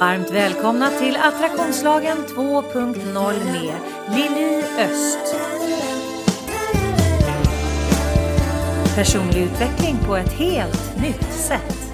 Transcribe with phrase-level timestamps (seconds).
[0.00, 3.74] Varmt välkomna till Attraktionslagen 2.0 med
[4.16, 5.36] Lili Öst.
[8.94, 11.84] Personlig utveckling på ett helt nytt sätt.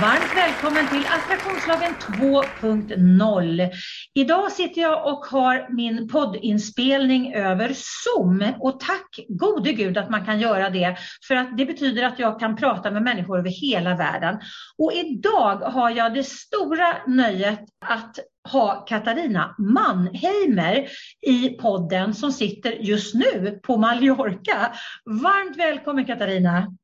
[0.00, 3.70] Varmt välkommen till Attraktionslagen 2.0.
[4.16, 10.24] Idag sitter jag och har min poddinspelning över Zoom och tack gode gud att man
[10.24, 10.96] kan göra det
[11.28, 14.40] för att det betyder att jag kan prata med människor över hela världen.
[14.78, 18.18] Och idag har jag det stora nöjet att
[18.52, 20.88] ha Katarina Mannheimer
[21.26, 24.72] i podden som sitter just nu på Mallorca.
[25.04, 26.76] Varmt välkommen Katarina!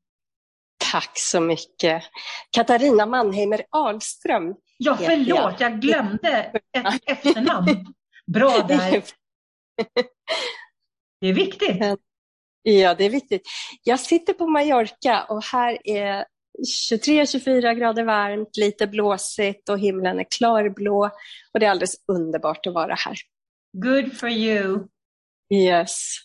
[0.91, 2.03] Tack så mycket.
[2.51, 4.55] Katarina Mannheimer Ahlström.
[4.83, 5.81] Ja, förlåt, jag.
[5.81, 7.93] glömde ett efternamn.
[8.27, 9.03] Bra där.
[11.21, 11.77] Det är viktigt.
[12.61, 13.41] Ja, det är viktigt.
[13.83, 16.25] Jag sitter på Mallorca och här är
[16.91, 21.09] 23-24 grader varmt, lite blåsigt och himlen är klarblå.
[21.53, 23.15] Och det är alldeles underbart att vara här.
[23.77, 24.87] Good for you.
[25.53, 26.15] Yes.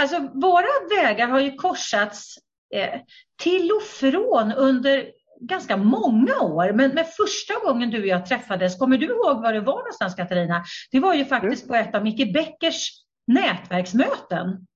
[0.00, 2.34] Alltså, våra vägar har ju korsats
[2.74, 3.00] eh,
[3.42, 6.72] till och från under ganska många år.
[6.72, 10.14] Men, men första gången du och jag träffades, kommer du ihåg var det var någonstans
[10.14, 10.64] Katarina?
[10.90, 11.68] Det var ju faktiskt mm.
[11.68, 12.90] på ett av Micke Beckers
[13.26, 14.66] nätverksmöten.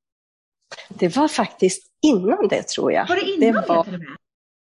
[0.88, 3.08] Det var faktiskt innan det tror jag.
[3.08, 3.76] Var det innan det, var...
[3.76, 4.16] det till och med?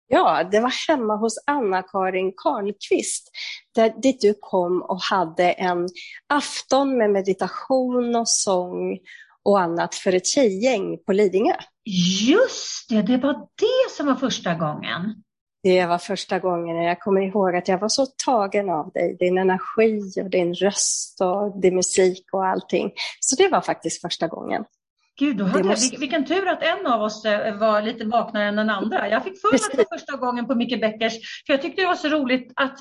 [0.08, 3.32] Ja, det var hemma hos Anna-Karin Karlqvist,
[3.76, 5.90] där, dit du kom och hade en
[6.28, 9.00] afton med meditation och sång
[9.44, 11.56] och annat för ett tjejgäng på Lidingö.
[12.28, 15.23] Just det, det var det som var första gången.
[15.66, 19.38] Det var första gången jag kommer ihåg att jag var så tagen av dig, din
[19.38, 22.91] energi och din röst och din musik och allting.
[23.19, 24.63] Så det var faktiskt första gången.
[25.19, 25.95] Gud, hade måste...
[25.95, 29.09] jag, vilken tur att en av oss eh, var lite vaknare än den andra.
[29.09, 31.13] Jag fick för mig att det var första gången på Micke Beckers,
[31.45, 32.77] för jag tyckte det var så roligt att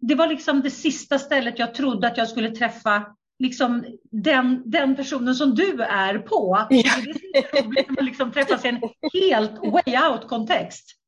[0.00, 3.06] det var liksom det sista stället jag trodde att jag skulle träffa
[3.38, 6.66] liksom den, den personen som du är på.
[6.70, 6.92] Ja.
[7.02, 8.80] Det är roligt när man liksom träffas i en
[9.12, 11.03] helt way out-kontext.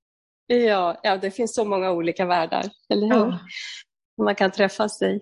[0.47, 3.15] Ja, ja, det finns så många olika världar, eller hur?
[3.15, 3.39] Ja.
[4.25, 5.21] Man kan träffas i.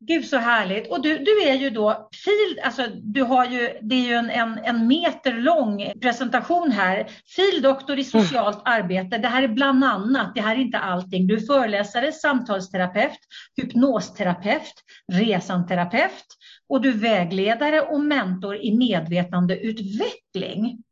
[0.00, 0.90] Gud så härligt.
[0.90, 4.30] Och du, du är ju då field, alltså du har ju, det är ju en,
[4.30, 7.10] en, en meter lång presentation här.
[7.36, 8.82] Fildoktor i socialt mm.
[8.82, 9.18] arbete.
[9.18, 11.26] Det här är bland annat, det här är inte allting.
[11.26, 13.18] Du är föreläsare, samtalsterapeut,
[13.56, 14.74] hypnosterapeut,
[15.12, 16.26] resanterapeut
[16.68, 20.82] och du är vägledare och mentor i medvetandeutveckling.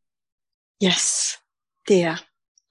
[0.84, 1.34] Yes,
[1.88, 2.16] det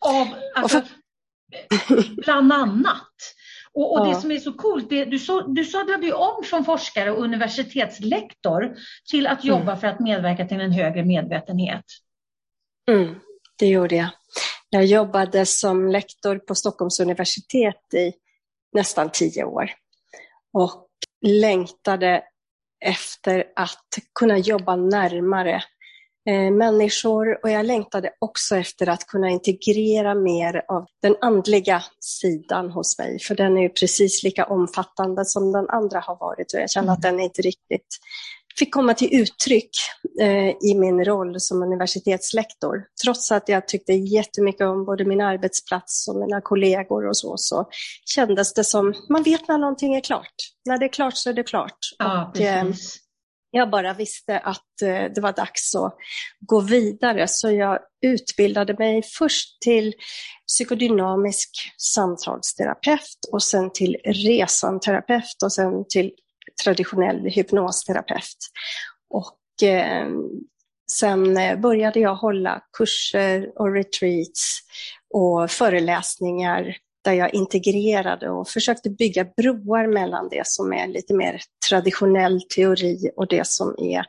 [0.04, 2.22] Av, alltså, för...
[2.24, 3.14] bland annat.
[3.74, 4.14] Och, och ja.
[4.14, 7.24] det som är så coolt, det, du, så, du sadlade ju om från forskare och
[7.24, 8.76] universitetslektor
[9.12, 9.78] till att jobba mm.
[9.78, 11.86] för att medverka till en högre medvetenhet.
[12.92, 13.16] Mm,
[13.60, 14.10] det gjorde jag.
[14.70, 18.14] Jag jobbade som lektor på Stockholms universitet i
[18.74, 19.72] nästan tio år
[20.54, 20.88] och
[21.26, 22.24] längtade
[22.86, 23.88] efter att
[24.20, 25.73] kunna jobba närmare Eh,
[26.52, 33.00] människor och jag längtade också efter att kunna integrera mer av den andliga sidan hos
[33.00, 36.70] mig, för den är ju precis lika omfattande som den andra har varit och jag
[36.70, 37.16] känner att mm.
[37.16, 37.88] den inte riktigt
[38.60, 39.70] fick komma till uttryck
[40.22, 42.84] eh, i min roll som universitetslektor.
[43.04, 47.68] Trots att jag tyckte jättemycket om både min arbetsplats och mina kollegor och så, så
[48.06, 50.36] kändes det som, man vet när någonting är klart.
[50.66, 51.78] När det är klart så är det klart.
[52.00, 52.66] Ja, och, eh.
[53.56, 55.96] Jag bara visste att eh, det var dags att
[56.40, 59.94] gå vidare, så jag utbildade mig först till
[60.48, 66.12] psykodynamisk samtalsterapeut och sen till resanterapeut och sen till
[66.64, 68.38] traditionell hypnosterapeut.
[69.10, 70.08] Och eh,
[70.92, 74.60] sen eh, började jag hålla kurser och retreats
[75.14, 81.42] och föreläsningar där jag integrerade och försökte bygga broar mellan det som är lite mer
[81.74, 84.06] traditionell teori och det som är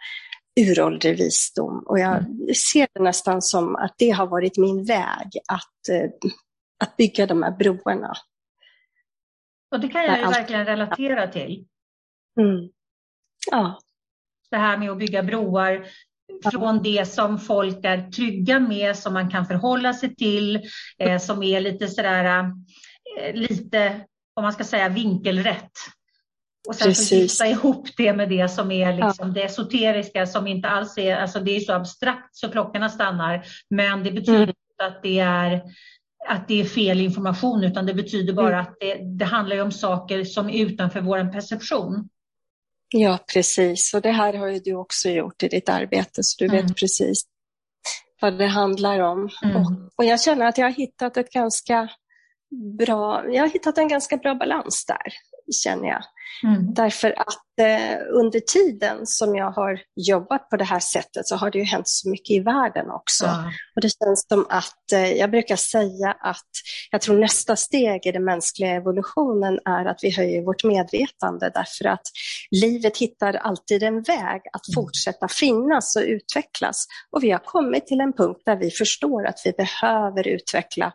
[0.61, 1.85] uråldrig visdom.
[1.87, 2.55] Och jag mm.
[2.55, 6.11] ser det nästan som att det har varit min väg att, eh,
[6.85, 8.13] att bygga de här broarna.
[9.75, 11.67] Och det kan jag ju verkligen relatera till.
[12.41, 12.71] Mm.
[13.51, 13.79] Ja.
[14.51, 15.87] Det här med att bygga broar
[16.51, 20.61] från det som folk är trygga med, som man kan förhålla sig till,
[20.99, 22.53] eh, som är lite sådär,
[23.21, 25.73] eh, lite, om man ska säga vinkelrätt.
[26.69, 27.09] Och sen Precis.
[27.09, 29.35] så gifta ihop det med det som är liksom ja.
[29.35, 34.05] det esoteriska som inte alls är, alltså det är så abstrakt så klockorna stannar, men
[34.05, 34.49] det betyder mm.
[34.49, 35.63] inte att det är
[36.29, 38.61] att det är fel information utan det betyder bara mm.
[38.61, 42.09] att det, det handlar om saker som är utanför vår perception.
[42.89, 43.95] Ja, precis.
[43.95, 46.67] Och det här har ju du också gjort i ditt arbete, så du mm.
[46.67, 47.25] vet precis
[48.21, 49.29] vad det handlar om.
[49.43, 49.57] Mm.
[49.57, 51.89] Och, och, jag känner att jag har hittat ett ganska
[52.79, 55.13] bra, jag har hittat en ganska bra balans där,
[55.53, 56.03] känner jag.
[56.43, 56.75] Mm.
[56.75, 61.51] Därför att eh, under tiden som jag har jobbat på det här sättet så har
[61.51, 63.25] det ju hänt så mycket i världen också.
[63.25, 63.53] Ja.
[63.75, 66.51] Och det känns som att, eh, jag brukar säga att
[66.91, 71.85] jag tror nästa steg i den mänskliga evolutionen är att vi höjer vårt medvetande därför
[71.85, 72.07] att
[72.51, 74.75] livet hittar alltid en väg att mm.
[74.75, 76.87] fortsätta finnas och utvecklas.
[77.11, 80.93] Och vi har kommit till en punkt där vi förstår att vi behöver utveckla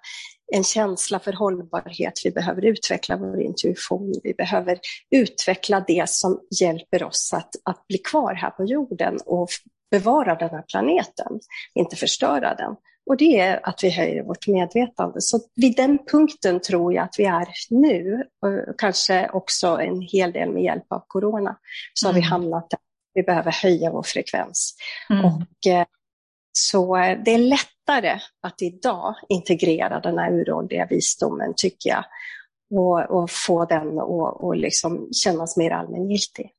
[0.55, 4.79] en känsla för hållbarhet, vi behöver utveckla vår intuition, vi behöver
[5.11, 9.49] utveckla det som hjälper oss att, att bli kvar här på jorden och
[9.91, 11.39] bevara den här planeten,
[11.75, 12.75] inte förstöra den.
[13.09, 15.21] Och det är att vi höjer vårt medvetande.
[15.21, 20.31] Så vid den punkten tror jag att vi är nu, och kanske också en hel
[20.31, 21.57] del med hjälp av corona,
[21.93, 22.15] så mm.
[22.15, 22.31] har vi mm.
[22.31, 22.79] hamnat där.
[23.13, 24.75] Vi behöver höja vår frekvens.
[25.09, 25.25] Mm.
[25.25, 25.85] Och, eh,
[26.51, 27.37] så eh, det är
[27.89, 32.03] lättare att idag integrera den här uråldriga visdomen, tycker jag,
[32.71, 36.51] och, och få den att liksom kännas mer allmängiltig.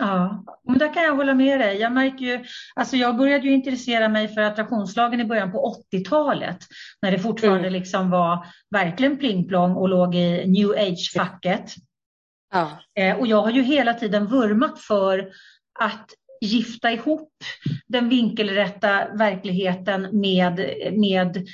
[0.00, 1.76] Ja, men där kan jag hålla med dig.
[1.76, 2.44] Jag märker ju,
[2.74, 6.58] alltså jag började ju intressera mig för attraktionslagen i början på 80-talet,
[7.02, 7.72] när det fortfarande mm.
[7.72, 11.74] liksom var verkligen pling-plong och låg i new age-facket.
[12.52, 12.70] Ja.
[12.94, 15.28] Eh, och jag har ju hela tiden vurmat för
[15.80, 17.32] att gifta ihop
[17.86, 21.46] den vinkelrätta verkligheten med, med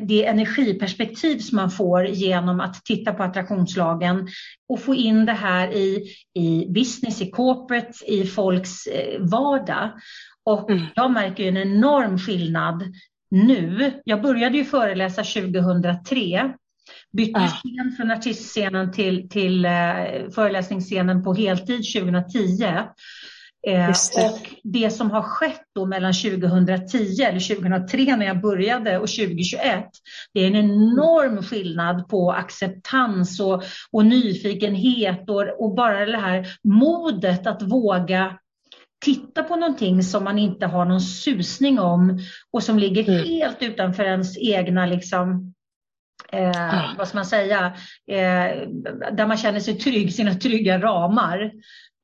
[0.00, 4.28] det energiperspektiv som man får genom att titta på attraktionslagen
[4.68, 9.90] och få in det här i, i business, i corporate, i folks eh, vardag.
[10.44, 10.84] Och mm.
[10.94, 12.82] jag märker en enorm skillnad
[13.30, 13.92] nu.
[14.04, 16.52] Jag började ju föreläsa 2003
[17.12, 22.64] bytte scen från artistscenen till, till uh, föreläsningsscenen på heltid 2010.
[23.66, 24.24] Eh, det.
[24.24, 29.84] Och det som har skett då mellan 2010 eller 2003 när jag började och 2021,
[30.34, 33.62] det är en enorm skillnad på acceptans och,
[33.92, 38.38] och nyfikenhet och, och bara det här modet att våga
[39.04, 42.18] titta på någonting som man inte har någon susning om
[42.50, 43.24] och som ligger mm.
[43.24, 45.54] helt utanför ens egna liksom,
[46.32, 46.94] eh, ah.
[46.98, 47.66] vad ska man säga,
[48.10, 48.68] eh,
[49.12, 51.52] där man känner sig trygg, sina trygga ramar.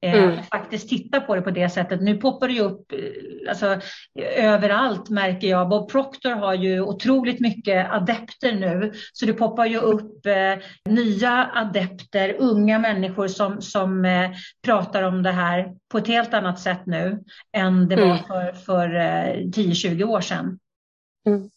[0.01, 0.43] Eh, mm.
[0.43, 2.01] faktiskt titta på det på det sättet.
[2.01, 2.99] Nu poppar det ju upp eh,
[3.49, 3.81] alltså,
[4.37, 5.69] överallt märker jag.
[5.69, 8.93] Bob Proctor har ju otroligt mycket adepter nu.
[9.13, 14.31] Så det poppar ju upp eh, nya adepter, unga människor som, som eh,
[14.65, 18.25] pratar om det här på ett helt annat sätt nu än det var mm.
[18.25, 20.59] för, för eh, 10-20 år sedan.
[21.27, 21.51] Mm.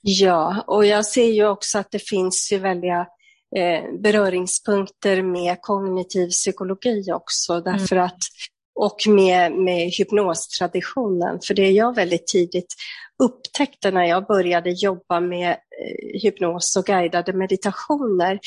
[0.00, 3.06] Ja, och jag ser ju också att det finns ju väldiga eh,
[4.02, 8.06] beröringspunkter med kognitiv psykologi också, därför mm.
[8.06, 8.18] att
[8.74, 11.38] och med, med hypnostraditionen.
[11.46, 12.74] För det jag väldigt tidigt
[13.22, 18.38] upptäckte när jag började jobba med eh, hypnos och guidade meditationer,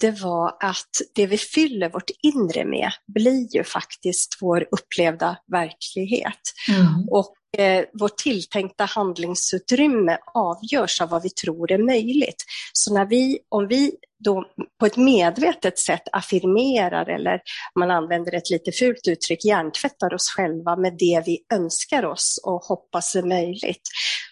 [0.00, 6.40] det var att det vi fyller vårt inre med blir ju faktiskt vår upplevda verklighet.
[6.68, 7.08] Mm.
[7.10, 12.44] Och eh, vårt tilltänkta handlingsutrymme avgörs av vad vi tror är möjligt.
[12.72, 13.92] Så när vi, om vi
[14.24, 14.44] då
[14.80, 17.40] på ett medvetet sätt affirmerar eller
[17.78, 22.64] man använder ett lite fult uttryck, hjärntvättar oss själva med det vi önskar oss och
[22.64, 23.82] hoppas är möjligt,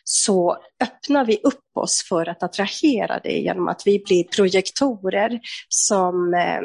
[0.04, 6.34] så öppnar vi upp oss för att attrahera det genom att vi blir projektorer som
[6.34, 6.60] eh,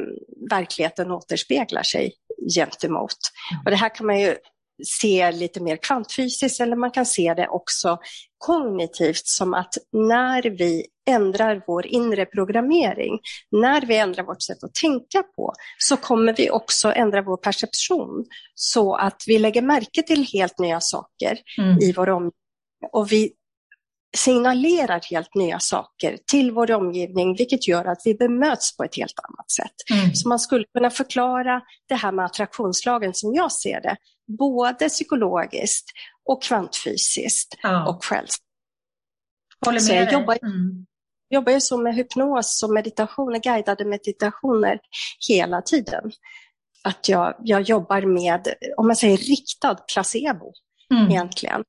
[0.50, 2.14] verkligheten återspeglar sig
[2.56, 3.18] gentemot.
[3.66, 4.36] Och det här kan man ju
[4.86, 7.98] se lite mer kvantfysiskt eller man kan se det också
[8.38, 13.20] kognitivt som att när vi ändrar vår inre programmering,
[13.52, 18.26] när vi ändrar vårt sätt att tänka på, så kommer vi också ändra vår perception
[18.56, 21.78] så att vi lägger märke till helt nya saker mm.
[21.82, 22.32] i vår omgivning
[22.92, 23.34] och vi
[24.18, 29.20] signalerar helt nya saker till vår omgivning, vilket gör att vi bemöts på ett helt
[29.30, 30.00] annat sätt.
[30.00, 30.16] Mm.
[30.16, 33.96] Så man skulle kunna förklara det här med attraktionslagen som jag ser det,
[34.28, 35.86] både psykologiskt
[36.26, 37.88] och kvantfysiskt ja.
[37.90, 38.28] och själv.
[39.66, 40.86] Håller med så jag jobbar, mm.
[41.30, 44.80] jobbar ju så med hypnos och meditationer, guidade meditationer
[45.30, 46.12] hela tiden.
[46.84, 50.54] Att jag, jag jobbar med, om man säger riktad placebo
[50.94, 51.12] mm.
[51.12, 51.64] egentligen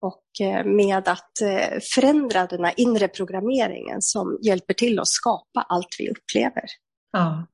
[0.00, 5.62] och eh, med att eh, förändra den här inre programmeringen som hjälper till att skapa
[5.68, 6.64] allt vi upplever.
[7.12, 7.46] Ja.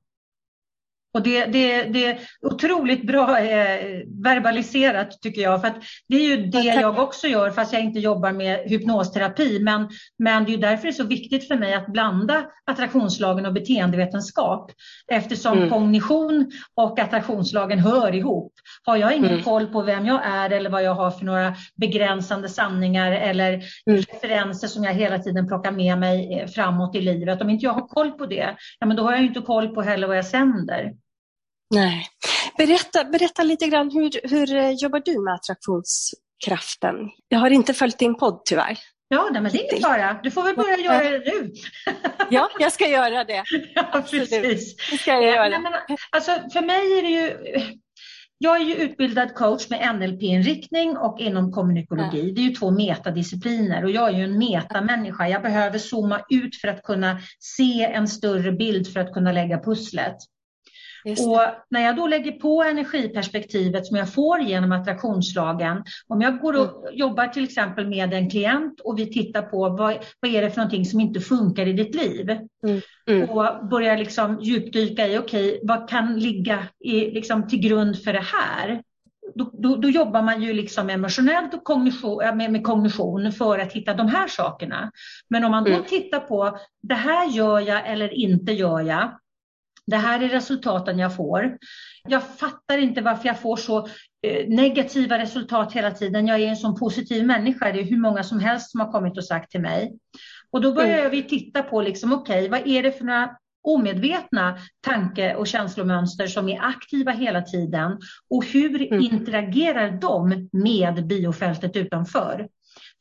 [1.15, 5.61] Och det, det, det är otroligt bra eh, verbaliserat tycker jag.
[5.61, 5.71] För
[6.07, 9.59] det är ju det jag också gör fast jag inte jobbar med hypnosterapi.
[9.59, 13.53] Men, men det är därför det är så viktigt för mig att blanda attraktionslagen och
[13.53, 14.71] beteendevetenskap.
[15.11, 15.69] Eftersom mm.
[15.69, 18.53] kognition och attraktionslagen hör ihop.
[18.85, 19.43] Har jag ingen mm.
[19.43, 24.01] koll på vem jag är eller vad jag har för några begränsande sanningar eller mm.
[24.01, 27.41] referenser som jag hela tiden plockar med mig eh, framåt i livet.
[27.41, 29.81] Om inte jag har koll på det, ja, men då har jag inte koll på
[29.81, 30.91] heller vad jag sänder.
[31.75, 32.07] Nej.
[32.57, 36.95] Berätta, berätta lite grann, hur, hur eh, jobbar du med attraktionskraften?
[37.27, 38.77] Jag har inte följt din podd tyvärr.
[39.07, 40.19] Ja, men det är ingen fara.
[40.23, 41.53] Du får väl börja göra det nu.
[42.29, 43.43] ja, jag ska göra det.
[43.75, 44.75] Ja, precis.
[44.91, 45.49] Det ska jag göra.
[45.49, 47.61] Nej, men, alltså, för mig är det ju...
[48.37, 52.31] Jag är ju utbildad coach med NLP-inriktning och inom kommunikologi.
[52.31, 55.27] Det är ju två metadiscipliner och jag är ju en metamänniska.
[55.27, 59.59] Jag behöver zooma ut för att kunna se en större bild för att kunna lägga
[59.59, 60.15] pusslet.
[61.05, 66.53] Och när jag då lägger på energiperspektivet som jag får genom attraktionslagen, om jag går
[66.53, 66.97] och mm.
[66.97, 70.57] jobbar till exempel med en klient och vi tittar på vad, vad är det för
[70.57, 72.29] någonting som inte funkar i ditt liv?
[72.29, 72.81] Mm.
[73.07, 73.29] Mm.
[73.29, 78.13] Och börjar liksom djupdyka i, okej, okay, vad kan ligga i, liksom, till grund för
[78.13, 78.81] det här?
[79.35, 83.73] Då, då, då, jobbar man ju liksom emotionellt och kognition, med, med, kognition för att
[83.73, 84.91] hitta de här sakerna.
[85.29, 85.83] Men om man då mm.
[85.83, 89.11] tittar på det här gör jag eller inte gör jag,
[89.87, 91.57] det här är resultaten jag får.
[92.07, 93.77] Jag fattar inte varför jag får så
[94.27, 96.27] eh, negativa resultat hela tiden.
[96.27, 97.71] Jag är en sån positiv människa.
[97.71, 99.97] Det är hur många som helst som har kommit och sagt till mig.
[100.51, 101.11] Och då börjar mm.
[101.11, 103.29] vi titta på, liksom, okej, okay, vad är det för några
[103.63, 107.97] omedvetna tanke och känslomönster som är aktiva hela tiden
[108.29, 109.01] och hur mm.
[109.01, 112.47] interagerar de med biofältet utanför?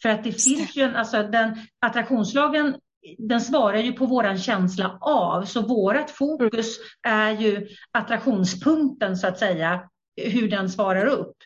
[0.02, 2.74] För att det finns ju en, alltså den attraktionslagen
[3.18, 9.38] den svarar ju på våran känsla av, så vårat fokus är ju attraktionspunkten så att
[9.38, 9.80] säga,
[10.16, 11.36] hur den svarar upp.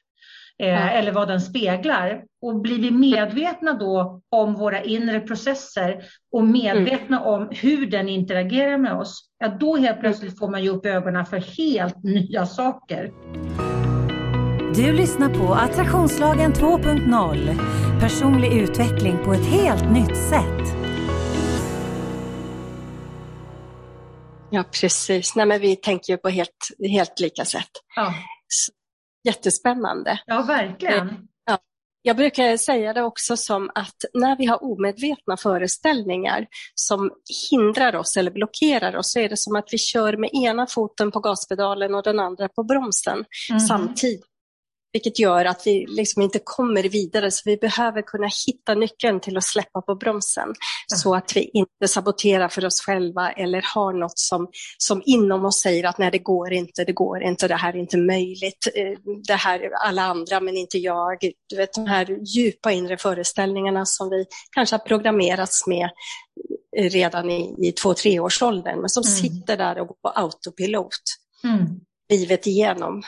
[0.62, 2.24] Eh, eller vad den speglar.
[2.42, 7.28] Och blir vi medvetna då om våra inre processer och medvetna mm.
[7.28, 11.26] om hur den interagerar med oss, ja då helt plötsligt får man ju upp ögonen
[11.26, 13.10] för helt nya saker.
[14.74, 18.00] Du lyssnar på Attraktionslagen 2.0.
[18.00, 20.77] Personlig utveckling på ett helt nytt sätt.
[24.50, 25.36] Ja, precis.
[25.36, 27.70] Nej, men vi tänker ju på helt, helt lika sätt.
[27.96, 28.14] Ja.
[29.24, 30.20] Jättespännande.
[30.26, 31.06] Ja, verkligen.
[31.08, 31.58] Ja.
[32.02, 37.10] Jag brukar säga det också som att när vi har omedvetna föreställningar som
[37.50, 41.10] hindrar oss eller blockerar oss så är det som att vi kör med ena foten
[41.10, 43.60] på gaspedalen och den andra på bromsen mm.
[43.60, 44.24] samtidigt.
[44.92, 49.36] Vilket gör att vi liksom inte kommer vidare, så vi behöver kunna hitta nyckeln till
[49.36, 50.54] att släppa på bromsen.
[50.88, 50.96] Ja.
[50.96, 55.60] Så att vi inte saboterar för oss själva eller har något som, som inom oss
[55.60, 58.98] säger att nej, det går inte, det går inte, det här är inte möjligt, eh,
[59.26, 61.18] det här är alla andra men inte jag.
[61.48, 65.90] Du vet de här djupa inre föreställningarna som vi kanske har programmerats med
[66.76, 69.14] redan i, i två, treårsåldern, men som mm.
[69.14, 71.00] sitter där och går på autopilot
[71.44, 71.66] mm.
[72.10, 73.02] livet igenom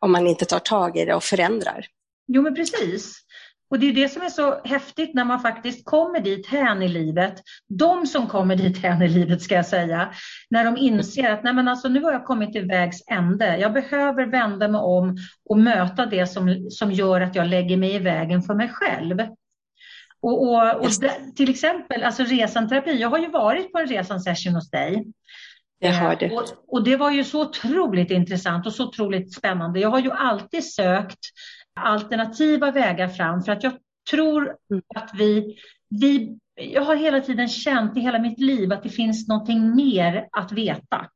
[0.00, 1.86] om man inte tar tag i det och förändrar.
[2.26, 3.26] Jo, men precis.
[3.70, 6.88] Och det är det som är så häftigt när man faktiskt kommer dit hän i
[6.88, 7.42] livet.
[7.68, 10.14] De som kommer dit hän i livet ska jag säga.
[10.50, 13.56] När de inser att Nej, men alltså, nu har jag kommit till vägs ände.
[13.56, 15.16] Jag behöver vända mig om
[15.48, 19.20] och möta det som, som gör att jag lägger mig i vägen för mig själv.
[20.20, 20.90] Och, och, och
[21.36, 23.00] till exempel alltså resan terapi.
[23.00, 25.04] Jag har ju varit på en resan session hos dig.
[25.78, 26.30] Jag eh, det.
[26.30, 29.80] Och, och, det var ju så otroligt intressant och så otroligt spännande.
[29.80, 31.18] Jag har ju alltid sökt
[31.80, 33.72] alternativa vägar fram för att jag
[34.10, 34.82] tror mm.
[34.96, 35.56] att vi,
[35.88, 40.28] vi, jag har hela tiden känt i hela mitt liv att det finns någonting mer
[40.32, 41.06] att veta.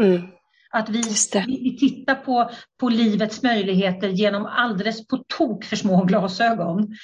[0.00, 0.22] Mm.
[0.70, 1.02] Att vi,
[1.46, 6.96] vi, tittar på, på livets möjligheter genom alldeles på tok för små glasögon.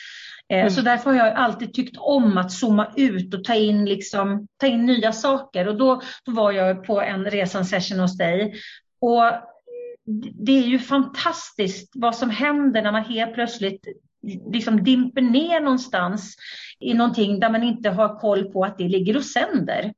[0.52, 0.70] Eh, mm.
[0.70, 4.66] Så därför har jag alltid tyckt om att zooma ut och ta in, liksom, ta
[4.66, 5.68] in nya saker.
[5.68, 8.54] Och då, då var jag på en resan session hos dig.
[9.00, 9.24] Och
[10.44, 13.86] det är ju fantastiskt vad som händer när man helt plötsligt
[14.52, 16.36] liksom dimper ner någonstans
[16.80, 19.92] i någonting där man inte har koll på att det ligger och sänder.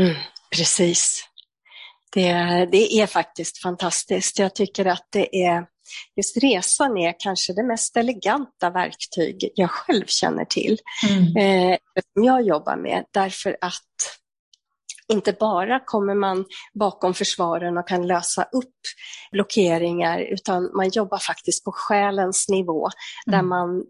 [0.00, 0.14] Mm,
[0.56, 1.28] precis.
[2.12, 2.32] Det,
[2.72, 4.38] det är faktiskt fantastiskt.
[4.38, 5.66] Jag tycker att det är
[6.16, 11.36] just resan är kanske det mest eleganta verktyg jag själv känner till, mm.
[11.36, 11.78] eh,
[12.14, 13.82] som jag jobbar med, därför att
[15.08, 18.80] inte bara kommer man bakom försvaren och kan lösa upp
[19.32, 22.88] blockeringar, utan man jobbar faktiskt på själens nivå,
[23.26, 23.38] mm.
[23.38, 23.84] där man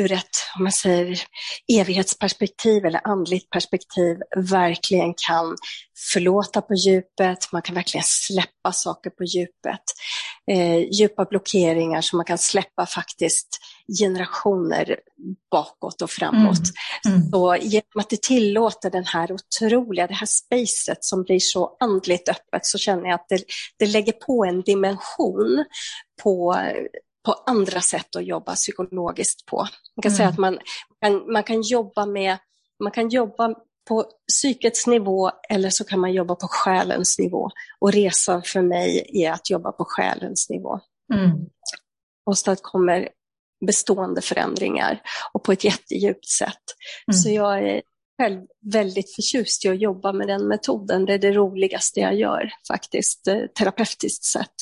[0.00, 1.20] ur ett om man säger,
[1.72, 5.56] evighetsperspektiv eller andligt perspektiv verkligen kan
[6.12, 9.82] förlåta på djupet, man kan verkligen släppa saker på djupet.
[10.50, 13.58] Eh, djupa blockeringar som man kan släppa faktiskt
[14.00, 14.96] generationer
[15.50, 16.58] bakåt och framåt.
[17.06, 17.16] Mm.
[17.16, 17.30] Mm.
[17.30, 22.28] Så genom att det tillåter den här otroliga, det här spacet som blir så andligt
[22.28, 23.44] öppet så känner jag att det,
[23.78, 25.64] det lägger på en dimension
[26.22, 26.56] på
[27.24, 29.56] på andra sätt att jobba psykologiskt på.
[29.56, 30.16] Man kan mm.
[30.16, 30.58] säga att man
[31.00, 32.38] kan, man kan jobba med,
[32.82, 33.54] man kan jobba
[33.88, 37.50] på psykets nivå eller så kan man jobba på själens nivå.
[37.80, 40.80] Och resan för mig är att jobba på själens nivå.
[41.14, 41.30] Mm.
[42.62, 43.08] kommer
[43.66, 46.62] bestående förändringar och på ett jättedjupt sätt.
[47.08, 47.18] Mm.
[47.18, 47.82] Så jag är
[48.20, 48.40] själv
[48.72, 51.04] väldigt förtjust i att jobba med den metoden.
[51.04, 54.54] Det är det roligaste jag gör faktiskt, eh, terapeutiskt sett.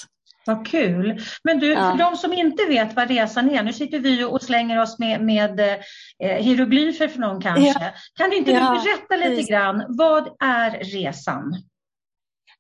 [0.50, 1.20] Vad kul.
[1.44, 1.90] Men du, ja.
[1.90, 5.24] för de som inte vet vad resan är, nu sitter vi och slänger oss med,
[5.24, 7.84] med eh, hieroglyfer för någon kanske.
[7.84, 7.92] Ja.
[8.14, 8.60] Kan inte ja.
[8.60, 11.56] du berätta lite grann, vad är resan?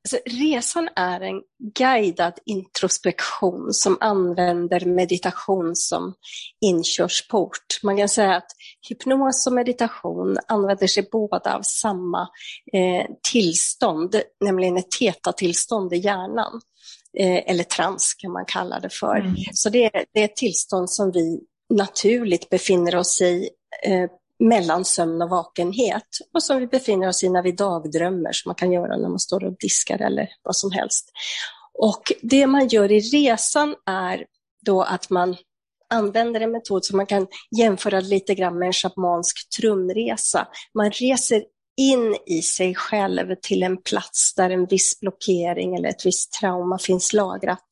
[0.04, 1.42] Alltså, resan är en
[1.78, 6.14] guidad introspektion som använder meditation som
[6.60, 7.80] inkörsport.
[7.82, 8.50] Man kan säga att
[8.88, 12.28] hypnos och meditation använder sig båda av samma
[12.72, 16.60] eh, tillstånd, nämligen ett teta-tillstånd i hjärnan.
[17.18, 19.16] Eh, eller trans kan man kalla det för.
[19.16, 19.34] Mm.
[19.52, 21.40] Så det är, det är ett tillstånd som vi
[21.74, 23.48] naturligt befinner oss i
[23.84, 28.48] eh, mellan sömn och vakenhet och som vi befinner oss i när vi dagdrömmer, som
[28.48, 31.10] man kan göra när man står och diskar eller vad som helst.
[31.78, 34.24] Och det man gör i resan är
[34.66, 35.36] då att man
[35.90, 37.26] använder en metod som man kan
[37.58, 40.48] jämföra lite grann med en schamansk trumresa.
[40.74, 41.44] Man reser
[41.80, 46.78] in i sig själv till en plats där en viss blockering eller ett visst trauma
[46.78, 47.64] finns lagrat.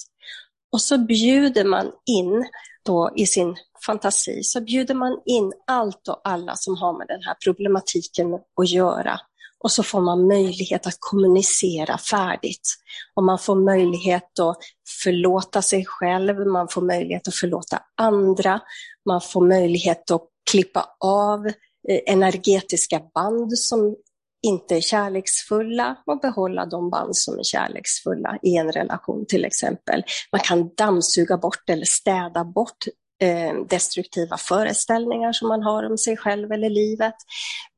[0.73, 2.47] Och så bjuder man in
[2.85, 7.23] då i sin fantasi, så bjuder man in allt och alla som har med den
[7.23, 9.21] här problematiken att göra.
[9.61, 12.75] Och så får man möjlighet att kommunicera färdigt.
[13.15, 14.57] Och man får möjlighet att
[15.03, 18.61] förlåta sig själv, man får möjlighet att förlåta andra,
[19.07, 21.49] man får möjlighet att klippa av
[21.89, 23.97] Eh, energetiska band som
[24.43, 30.03] inte är kärleksfulla och behålla de band som är kärleksfulla i en relation till exempel.
[30.33, 32.85] Man kan dammsuga bort eller städa bort
[33.21, 37.15] Eh, destruktiva föreställningar som man har om sig själv eller livet.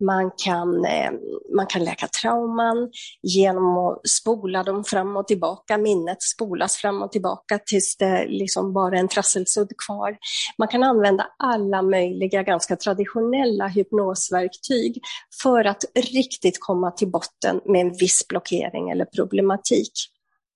[0.04, 1.11] Man kan, eh,
[1.56, 2.90] man kan läka trauman
[3.23, 5.78] genom att spola dem fram och tillbaka.
[5.78, 10.17] Minnet spolas fram och tillbaka tills det liksom bara är en trasselsudd kvar.
[10.58, 15.00] Man kan använda alla möjliga ganska traditionella hypnosverktyg
[15.43, 19.93] för att riktigt komma till botten med en viss blockering eller problematik.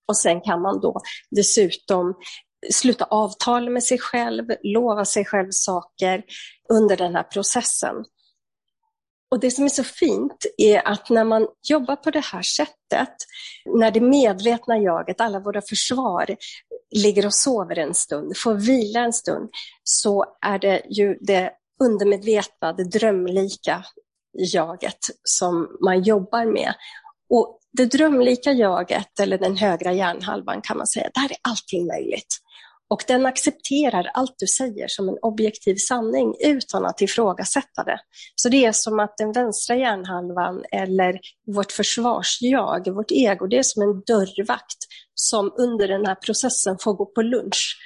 [0.09, 2.14] Och sen kan man då dessutom
[2.72, 6.22] sluta avtal med sig själv, lova sig själv saker
[6.72, 7.94] under den här processen.
[9.31, 13.14] Och det som är så fint är att när man jobbar på det här sättet,
[13.64, 16.37] när det medvetna jaget, alla våra försvar,
[16.90, 19.50] ligger och sover en stund, får vila en stund,
[19.83, 21.53] så är det ju det
[21.85, 23.85] undermedvetna, det drömlika
[24.53, 26.74] jaget som man jobbar med.
[27.31, 32.38] Och det drömlika jaget, eller den högra hjärnhalvan kan man säga, där är allting möjligt.
[32.94, 38.00] Och den accepterar allt du säger som en objektiv sanning utan att ifrågasätta det.
[38.35, 43.62] Så det är som att den vänstra hjärnhalvan eller vårt försvarsjag, vårt ego, det är
[43.62, 44.78] som en dörrvakt
[45.14, 47.76] som under den här processen får gå på lunch.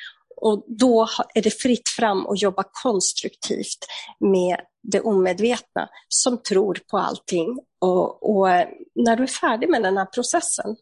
[0.41, 3.87] Och då är det fritt fram att jobba konstruktivt
[4.21, 4.57] med
[4.93, 7.59] det omedvetna som tror på allting.
[7.81, 8.49] Och, och
[8.95, 10.77] när du är färdig med den här processen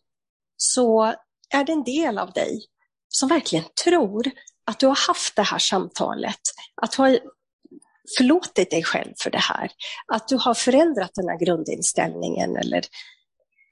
[0.56, 1.14] så
[1.54, 2.66] är det en del av dig
[3.18, 4.30] som verkligen tror
[4.66, 6.40] att du har haft det här samtalet,
[6.82, 7.18] att du har
[8.18, 9.70] förlåtit dig själv för det här,
[10.12, 12.84] att du har förändrat den här grundinställningen eller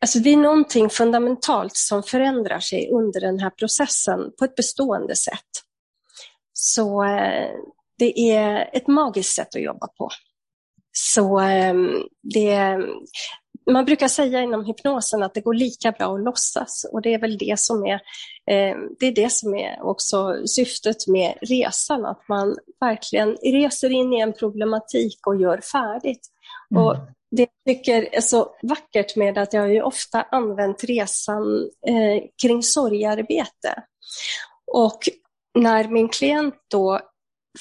[0.00, 5.16] Alltså det är någonting fundamentalt som förändrar sig under den här processen på ett bestående
[5.16, 5.50] sätt.
[6.52, 7.50] Så eh,
[7.98, 10.08] det är ett magiskt sätt att jobba på.
[10.92, 12.78] Så ehm, det,
[13.66, 17.18] man brukar säga inom hypnosen att det går lika bra att låtsas och det är
[17.18, 17.94] väl det som är,
[18.50, 24.12] eh, det är, det som är också syftet med resan, att man verkligen reser in
[24.12, 26.28] i en problematik och gör färdigt.
[26.70, 26.84] Mm.
[26.84, 26.96] Och
[27.30, 32.62] det jag tycker är så vackert med att jag ju ofta använt resan eh, kring
[32.62, 33.82] sorgarbete.
[34.72, 34.98] Och
[35.58, 37.00] när min klient då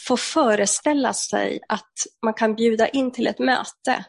[0.07, 1.93] får föreställa sig att
[2.25, 4.05] man kan bjuda in till ett möte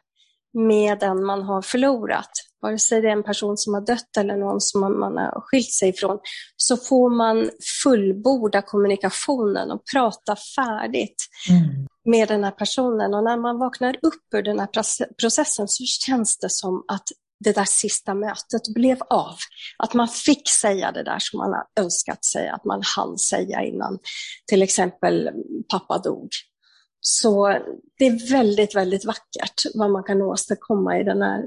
[0.54, 2.30] med den man har förlorat,
[2.62, 5.72] vare sig det är en person som har dött eller någon som man har skilt
[5.72, 6.18] sig ifrån,
[6.56, 7.50] så får man
[7.82, 11.16] fullborda kommunikationen och prata färdigt.
[11.50, 11.86] Mm.
[12.04, 14.68] med den här personen och när man vaknar upp ur den här
[15.20, 17.02] processen så känns det som att
[17.44, 19.34] det där sista mötet blev av.
[19.78, 23.62] Att man fick säga det där som man har önskat säga, att man hann säga
[23.62, 23.98] innan
[24.46, 25.30] till exempel
[25.68, 26.28] pappa dog.
[27.06, 27.58] Så
[27.98, 31.42] det är väldigt, väldigt vackert vad man kan åstadkomma i den här,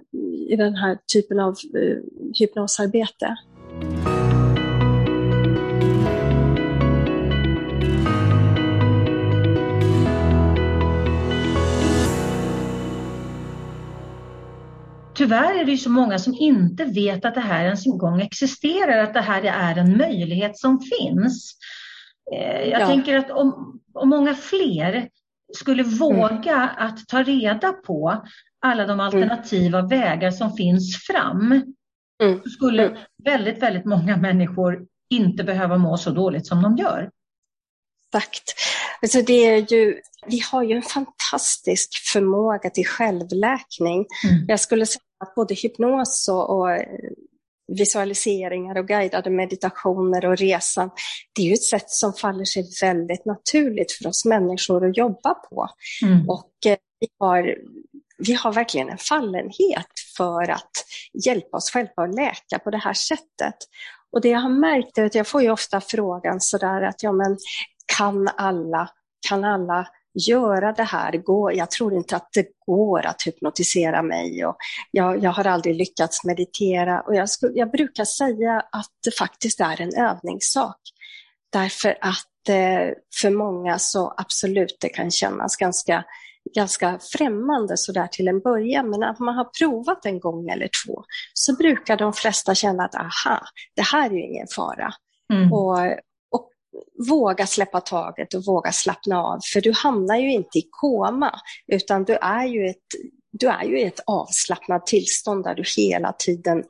[0.50, 1.98] i den här typen av uh,
[2.40, 3.36] hypnosarbete.
[15.16, 19.04] Tyvärr är det så många som inte vet att det här ens en gång existerar,
[19.04, 21.54] att det här är en möjlighet som finns.
[22.36, 22.88] Eh, jag ja.
[22.88, 25.10] tänker att om, om många fler
[25.54, 25.96] skulle mm.
[25.96, 26.70] våga mm.
[26.78, 28.26] att ta reda på
[28.62, 29.00] alla de mm.
[29.00, 29.90] alternativa mm.
[29.90, 31.52] vägar som finns fram,
[32.24, 32.42] mm.
[32.44, 32.98] så skulle mm.
[33.24, 37.10] väldigt, väldigt många människor inte behöva må så dåligt som de gör.
[38.16, 38.54] Exakt.
[39.02, 44.06] Alltså det är ju, vi har ju en fantastisk förmåga till självläkning.
[44.48, 46.70] Jag skulle säga att både hypnos och, och
[47.68, 50.90] visualiseringar och guidade meditationer och resan,
[51.36, 55.34] det är ju ett sätt som faller sig väldigt naturligt för oss människor att jobba
[55.34, 55.68] på.
[56.06, 56.30] Mm.
[56.30, 57.56] Och eh, vi, har,
[58.18, 60.72] vi har verkligen en fallenhet för att
[61.26, 63.56] hjälpa oss själva att läka på det här sättet.
[64.12, 67.12] Och det jag har märkt är att jag får ju ofta frågan sådär att ja
[67.12, 67.38] men
[67.98, 68.90] kan alla,
[69.30, 71.18] kan alla göra det här.
[71.18, 74.58] Gå, jag tror inte att det går att hypnotisera mig och
[74.92, 77.02] jag, jag har aldrig lyckats meditera.
[77.02, 80.80] Och jag, skulle, jag brukar säga att det faktiskt är en övningssak.
[81.54, 86.04] Därför att eh, för många så absolut det kan kännas ganska,
[86.56, 88.90] ganska främmande sådär till en början.
[88.90, 91.04] Men när man har provat en gång eller två
[91.34, 93.42] så brukar de flesta känna att aha,
[93.76, 94.94] det här är ju ingen fara.
[95.34, 95.54] Mm.
[95.54, 95.78] Och,
[97.10, 102.04] våga släppa taget och våga slappna av, för du hamnar ju inte i koma, utan
[102.04, 102.86] du är ju, ett,
[103.32, 106.64] du är ju i ett avslappnat tillstånd där du hela tiden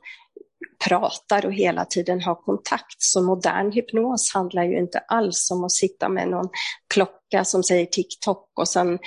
[0.84, 2.96] pratar och hela tiden har kontakt.
[2.98, 6.48] Så modern hypnos handlar ju inte alls om att sitta med någon
[6.94, 8.98] klocka som säger TikTok och sen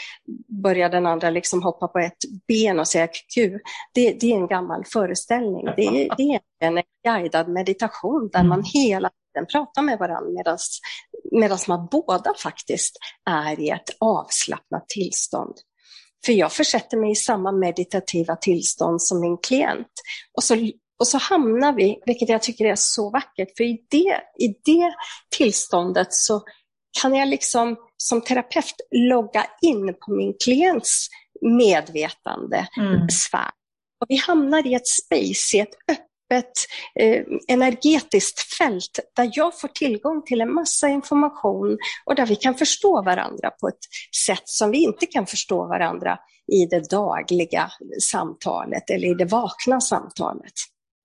[0.63, 3.59] börjar den andra liksom hoppa på ett ben och säga Q.
[3.93, 5.65] Det, det är en gammal föreställning.
[5.65, 10.57] Det det är en guidad meditation där man hela tiden pratar med varandra
[11.31, 12.97] medan man båda faktiskt
[13.29, 15.55] är i ett avslappnat tillstånd.
[16.25, 19.91] För jag försätter mig i samma meditativa tillstånd som min klient.
[20.37, 20.55] Och så,
[20.99, 24.93] och så hamnar vi, vilket jag tycker är så vackert, för i det, i det
[25.37, 26.41] tillståndet så
[27.01, 31.07] kan jag liksom som terapeut logga in på min klients
[31.41, 33.09] medvetande mm.
[33.09, 33.51] sfär.
[34.01, 36.51] Och vi hamnar i ett space, i ett öppet öppet
[36.99, 42.55] eh, energetiskt fält där jag får tillgång till en massa information och där vi kan
[42.55, 46.19] förstå varandra på ett sätt som vi inte kan förstå varandra
[46.51, 50.53] i det dagliga samtalet eller i det vakna samtalet.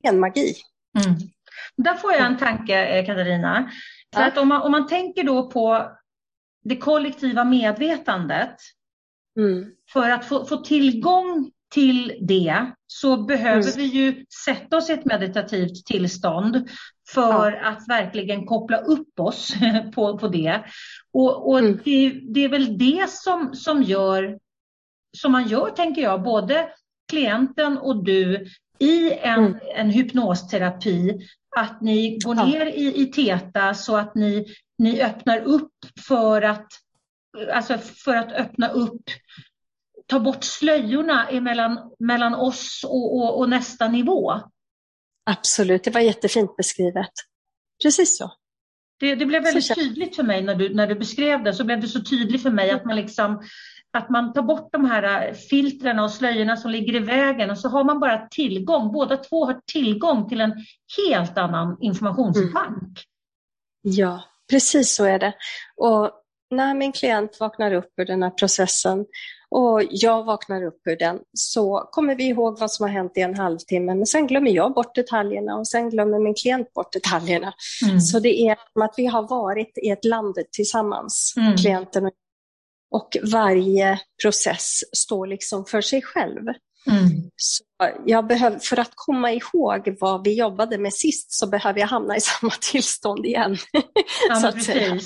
[0.02, 0.54] En magi.
[1.04, 1.18] Mm.
[1.76, 3.70] Där får jag en tanke, eh, Katarina.
[4.14, 4.26] För ja.
[4.26, 5.90] att om, man, om man tänker då på
[6.64, 8.56] det kollektiva medvetandet,
[9.38, 9.70] mm.
[9.92, 13.76] för att få, få tillgång till det så behöver mm.
[13.76, 16.68] vi ju sätta oss i ett meditativt tillstånd
[17.08, 17.68] för ja.
[17.68, 19.54] att verkligen koppla upp oss
[19.94, 20.64] på, på det.
[21.12, 21.78] Och, och mm.
[21.84, 24.38] det, det, är väl det som, som gör,
[25.18, 26.68] som man gör, tänker jag, både
[27.10, 28.46] klienten och du
[28.78, 29.58] i en, mm.
[29.76, 31.20] en hypnosterapi,
[31.56, 34.46] att ni går ner i, i teta så att ni,
[34.78, 35.72] ni öppnar upp
[36.08, 36.66] för att,
[37.52, 39.02] alltså för att öppna upp
[40.06, 44.40] ta bort slöjorna mellan, mellan oss och, och, och nästa nivå.
[45.30, 47.12] Absolut, det var jättefint beskrivet.
[47.82, 48.32] Precis så.
[49.00, 51.80] Det, det blev väldigt tydligt för mig när du, när du beskrev det, så blev
[51.80, 53.42] det så tydligt för mig att man liksom
[53.96, 57.68] att man tar bort de här filtrerna och slöjorna som ligger i vägen och så
[57.68, 60.54] har man bara tillgång, båda två har tillgång till en
[61.08, 62.82] helt annan informationsbank.
[62.82, 62.96] Mm.
[63.82, 65.34] Ja, precis så är det.
[65.76, 66.10] Och
[66.50, 69.06] när min klient vaknar upp ur den här processen
[69.56, 73.20] och jag vaknar upp ur den så kommer vi ihåg vad som har hänt i
[73.20, 77.54] en halvtimme men sen glömmer jag bort detaljerna och sen glömmer min klient bort detaljerna.
[77.86, 78.00] Mm.
[78.00, 81.56] Så det är som att vi har varit i ett land tillsammans, mm.
[81.56, 82.12] klienten och
[82.90, 86.42] och varje process står liksom för sig själv.
[86.86, 87.30] Mm.
[87.36, 87.64] Så
[88.06, 92.16] jag behöver, för att komma ihåg vad vi jobbade med sist så behöver jag hamna
[92.16, 93.56] i samma tillstånd igen.
[94.28, 94.98] Ja, så säga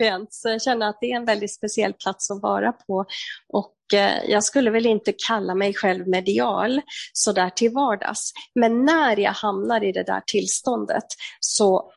[0.00, 0.32] skönt.
[0.32, 3.04] Så jag känner att det är en väldigt speciell plats att vara på.
[3.48, 6.80] Och eh, jag skulle väl inte kalla mig själv medial
[7.12, 8.32] så där till vardags.
[8.54, 11.06] Men när jag hamnar i det där tillståndet
[11.40, 11.90] så,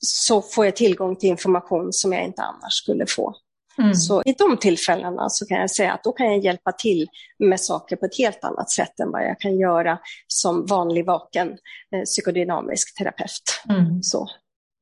[0.00, 3.34] så får jag tillgång till information som jag inte annars skulle få.
[3.78, 3.94] Mm.
[3.94, 7.06] Så i de tillfällena så kan jag säga att då kan jag hjälpa till
[7.38, 11.48] med saker på ett helt annat sätt än vad jag kan göra som vanlig vaken
[11.94, 13.62] eh, psykodynamisk terapeut.
[13.68, 14.02] Mm.
[14.02, 14.28] Så.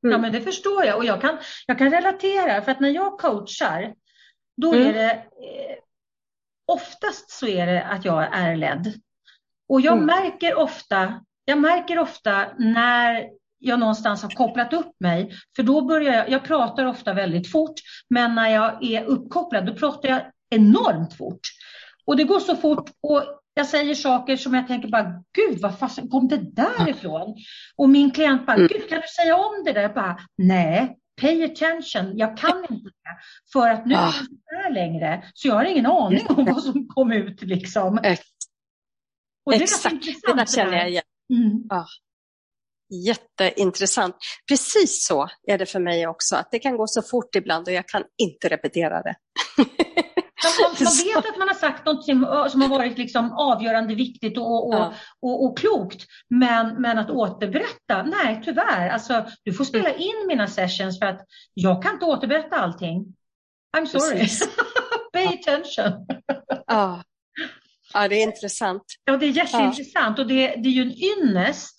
[0.04, 0.12] Mm.
[0.12, 3.18] Ja, men det förstår jag och jag kan, jag kan relatera för att när jag
[3.18, 3.94] coachar,
[4.56, 4.94] då är mm.
[4.94, 5.76] det eh,
[6.66, 9.00] oftast så är det att jag är ledd.
[9.68, 10.06] Och jag mm.
[10.06, 15.32] märker ofta, jag märker ofta när jag någonstans har kopplat upp mig.
[15.56, 17.74] För då börjar jag, jag pratar ofta väldigt fort,
[18.08, 21.40] men när jag är uppkopplad då pratar jag enormt fort.
[22.04, 23.22] Och det går så fort och
[23.54, 27.36] jag säger saker som jag tänker bara, gud vad fasen kom det där ifrån?
[27.76, 28.66] Och min klient bara, mm.
[28.66, 29.82] gud kan du säga om det där?
[29.82, 33.18] Jag bara, nej, pay attention, jag kan inte det.
[33.52, 36.62] För att nu är jag inte där längre, så jag har ingen aning om vad
[36.62, 37.98] som kom ut liksom.
[39.46, 41.04] Och det Exakt, det där känner jag igen.
[41.32, 41.62] Mm.
[41.68, 41.86] Ja.
[43.06, 44.16] Jätteintressant.
[44.48, 47.74] Precis så är det för mig också, att det kan gå så fort ibland och
[47.74, 49.14] jag kan inte repetera det.
[50.62, 52.04] Man, man vet att man har sagt något
[52.50, 54.94] som har varit liksom avgörande viktigt och, och, ja.
[55.20, 58.88] och, och, klokt, men, men att återberätta, nej tyvärr.
[58.88, 60.00] Alltså, du får spela mm.
[60.00, 61.20] in mina sessions för att
[61.54, 63.06] jag kan inte återberätta allting.
[63.76, 64.28] I'm sorry.
[65.12, 66.06] Pay attention.
[66.66, 67.02] ja.
[67.94, 68.82] ja, det är intressant.
[69.04, 70.22] Ja, det är jätteintressant ja.
[70.22, 71.73] och det, det är ju en ynnest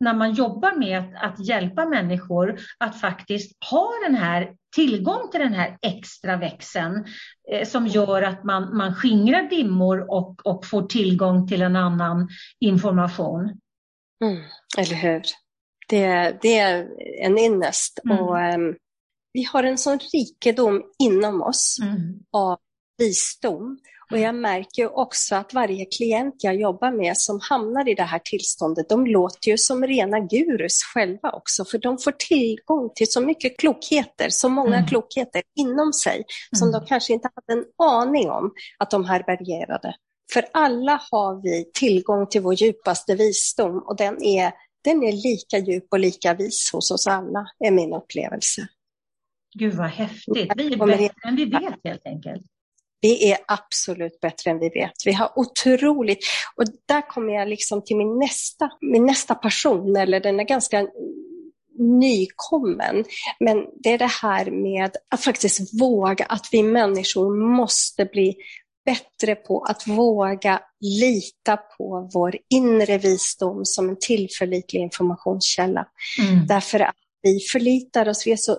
[0.00, 5.40] när man jobbar med att, att, hjälpa människor att faktiskt ha den här tillgång till
[5.40, 7.04] den här extra växeln
[7.52, 12.28] eh, som gör att man, man skingrar dimmor och, och får tillgång till en annan
[12.60, 13.60] information.
[14.24, 14.42] Mm,
[14.78, 15.22] eller hur?
[15.88, 16.88] Det, det är
[17.20, 17.98] en ynnest.
[18.04, 18.18] Mm.
[18.18, 18.76] Och, um,
[19.32, 22.20] vi har en sån rikedom inom oss mm.
[22.32, 22.58] av
[22.98, 23.78] visdom
[24.10, 28.18] och jag märker också att varje klient jag jobbar med som hamnar i det här
[28.24, 33.20] tillståndet, de låter ju som rena gurus själva också, för de får tillgång till så
[33.20, 34.88] mycket klokheter, så många mm.
[34.88, 36.24] klokheter inom sig, mm.
[36.52, 39.94] som de kanske inte hade en aning om att de härbärgerade.
[40.32, 44.52] För alla har vi tillgång till vår djupaste visdom och den är,
[44.84, 48.68] den är lika djup och lika vis hos oss alla, är min upplevelse.
[49.58, 50.52] Gud vad häftigt.
[50.56, 52.42] Vi är bättre än vi vet helt enkelt.
[53.00, 54.92] Vi är absolut bättre än vi vet.
[55.04, 56.18] Vi har otroligt,
[56.56, 60.88] och där kommer jag liksom till min nästa, min nästa passion, eller den är ganska
[61.78, 63.04] nykommen.
[63.40, 68.36] Men det är det här med att faktiskt våga, att vi människor måste bli
[68.84, 75.86] bättre på att våga lita på vår inre visdom som en tillförlitlig informationskälla.
[76.20, 76.46] Mm.
[76.46, 78.58] Därför att vi förlitar oss, vi är så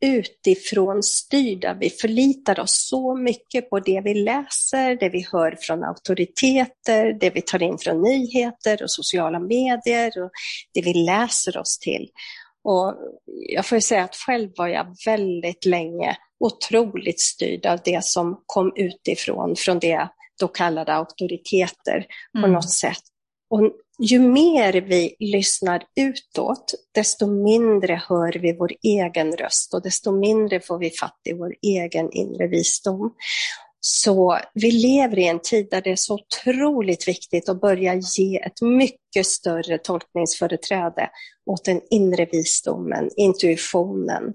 [0.00, 1.74] utifrån styrda.
[1.74, 7.30] Vi förlitar oss så mycket på det vi läser, det vi hör från auktoriteter, det
[7.30, 10.30] vi tar in från nyheter och sociala medier och
[10.74, 12.08] det vi läser oss till.
[12.64, 12.94] Och
[13.48, 18.72] jag får säga att själv var jag väldigt länge otroligt styrd av det som kom
[18.76, 20.08] utifrån, från det jag
[20.40, 22.52] då kallade auktoriteter på mm.
[22.52, 23.02] något sätt.
[23.50, 30.12] Och ju mer vi lyssnar utåt, desto mindre hör vi vår egen röst och desto
[30.12, 33.14] mindre får vi fatt i vår egen inre visdom.
[33.80, 38.36] Så vi lever i en tid där det är så otroligt viktigt att börja ge
[38.36, 41.10] ett mycket större tolkningsföreträde
[41.50, 44.34] åt den inre visdomen, intuitionen,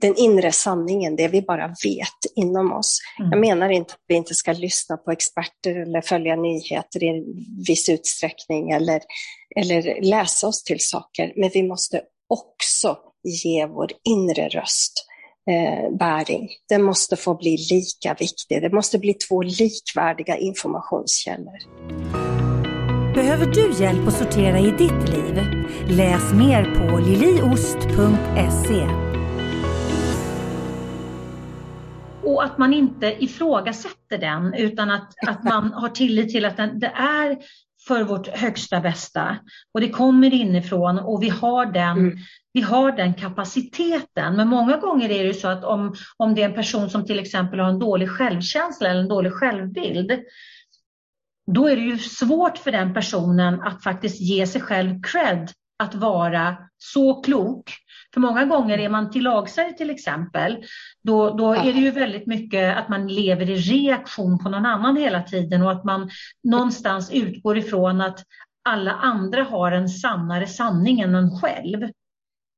[0.00, 2.98] den inre sanningen, det vi bara vet inom oss.
[3.18, 3.30] Mm.
[3.30, 7.24] Jag menar inte att vi inte ska lyssna på experter eller följa nyheter i en
[7.66, 9.00] viss utsträckning eller,
[9.56, 14.92] eller läsa oss till saker, men vi måste också ge vår inre röst
[15.50, 16.48] eh, bäring.
[16.68, 18.62] Den måste få bli lika viktig.
[18.62, 21.58] Det måste bli två likvärdiga informationskällor.
[23.14, 25.40] Behöver du hjälp att sortera i ditt liv?
[25.88, 29.05] Läs mer på liliost.se.
[32.26, 36.78] och att man inte ifrågasätter den utan att, att man har tillit till att den,
[36.78, 37.38] det är
[37.86, 39.36] för vårt högsta bästa
[39.74, 42.18] och det kommer inifrån och vi har den, mm.
[42.52, 44.36] vi har den kapaciteten.
[44.36, 47.18] Men många gånger är det så att om, om det är en person som till
[47.18, 50.12] exempel har en dålig självkänsla eller en dålig självbild,
[51.52, 55.94] då är det ju svårt för den personen att faktiskt ge sig själv cred att
[55.94, 57.85] vara så klok
[58.16, 60.64] för många gånger är man tillagsare till exempel,
[61.02, 64.96] då, då är det ju väldigt mycket att man lever i reaktion på någon annan
[64.96, 66.10] hela tiden och att man
[66.44, 68.24] någonstans utgår ifrån att
[68.68, 71.90] alla andra har en sannare sanning än en själv.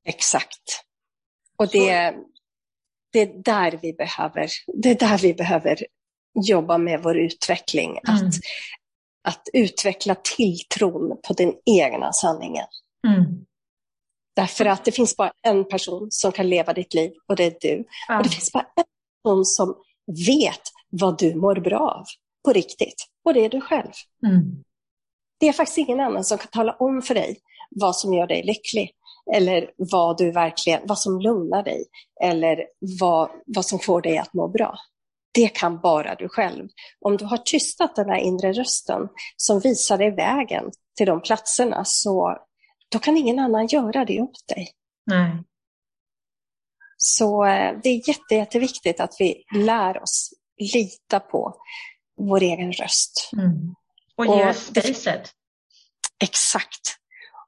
[0.05, 0.85] Exakt.
[1.57, 2.15] Och det,
[3.13, 4.49] det är där vi behöver,
[4.83, 5.79] det är där vi behöver
[6.43, 7.99] jobba med vår utveckling.
[8.09, 8.27] Mm.
[8.27, 8.35] Att,
[9.29, 12.67] att utveckla tilltron på den egna sanningen.
[13.07, 13.48] Mm.
[14.39, 17.57] Därför att det finns bara en person som kan leva ditt liv och det är
[17.61, 17.85] du.
[18.09, 18.17] Ja.
[18.17, 18.85] Och det finns bara en
[19.23, 19.75] person som
[20.27, 22.05] vet vad du mår bra av
[22.45, 23.07] på riktigt.
[23.25, 23.93] Och det är du själv.
[24.27, 24.65] Mm.
[25.41, 27.39] Det är faktiskt ingen annan som kan tala om för dig
[27.71, 28.91] vad som gör dig lycklig.
[29.35, 31.85] Eller vad, du verkligen, vad som lugnar dig.
[32.23, 32.65] Eller
[33.01, 34.79] vad, vad som får dig att må bra.
[35.35, 36.69] Det kan bara du själv.
[37.01, 41.85] Om du har tystat den här inre rösten som visar dig vägen till de platserna,
[41.85, 42.39] så
[42.89, 44.71] då kan ingen annan göra det åt dig.
[45.07, 45.45] Nej.
[46.97, 50.31] Så eh, det är jätte, jätteviktigt att vi lär oss
[50.75, 51.55] lita på
[52.17, 53.31] vår egen röst.
[53.33, 53.75] Mm.
[54.17, 55.33] Och ge spacet.
[56.23, 56.97] Exakt.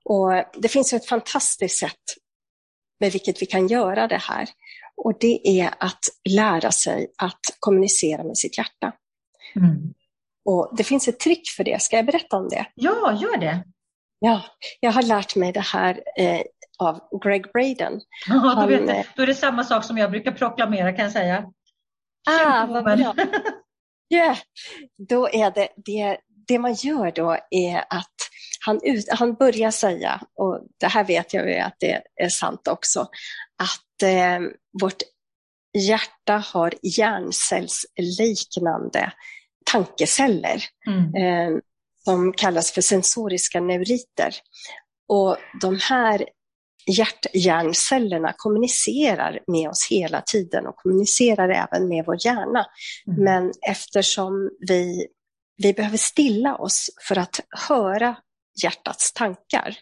[0.05, 0.31] Och
[0.63, 2.05] det finns ett fantastiskt sätt
[3.01, 4.49] med vilket vi kan göra det här.
[4.97, 8.93] Och det är att lära sig att kommunicera med sitt hjärta.
[9.57, 9.95] Mm.
[10.45, 11.83] Och det finns ett trick för det.
[11.83, 12.67] Ska jag berätta om det?
[12.75, 13.65] Ja, gör det.
[14.23, 14.43] Ja,
[14.81, 16.43] jag har lärt mig det här eh,
[16.79, 18.01] av Greg Braden.
[18.29, 21.13] Ja, då, vet jag, då är det samma sak som jag brukar proklamera kan jag
[21.13, 21.45] säga.
[22.31, 23.15] Ah, vad bra.
[24.15, 24.39] yeah.
[25.09, 28.15] Då är det, det, det man gör då är att
[28.67, 32.69] han, ut, han börjar säga, och det här vet jag ju att det är sant
[32.69, 33.01] också,
[33.63, 34.41] att eh,
[34.81, 35.03] vårt
[35.79, 39.13] hjärta har hjärncellsliknande
[39.73, 41.15] tankeceller mm.
[41.15, 41.51] eh,
[42.05, 44.35] som kallas för sensoriska neuriter.
[45.09, 46.25] Och de här
[46.87, 52.67] hjärthjärncellerna kommunicerar med oss hela tiden och kommunicerar även med vår hjärna.
[53.07, 53.25] Mm.
[53.25, 55.07] Men eftersom vi,
[55.57, 58.17] vi behöver stilla oss för att höra
[58.63, 59.77] hjärtats tankar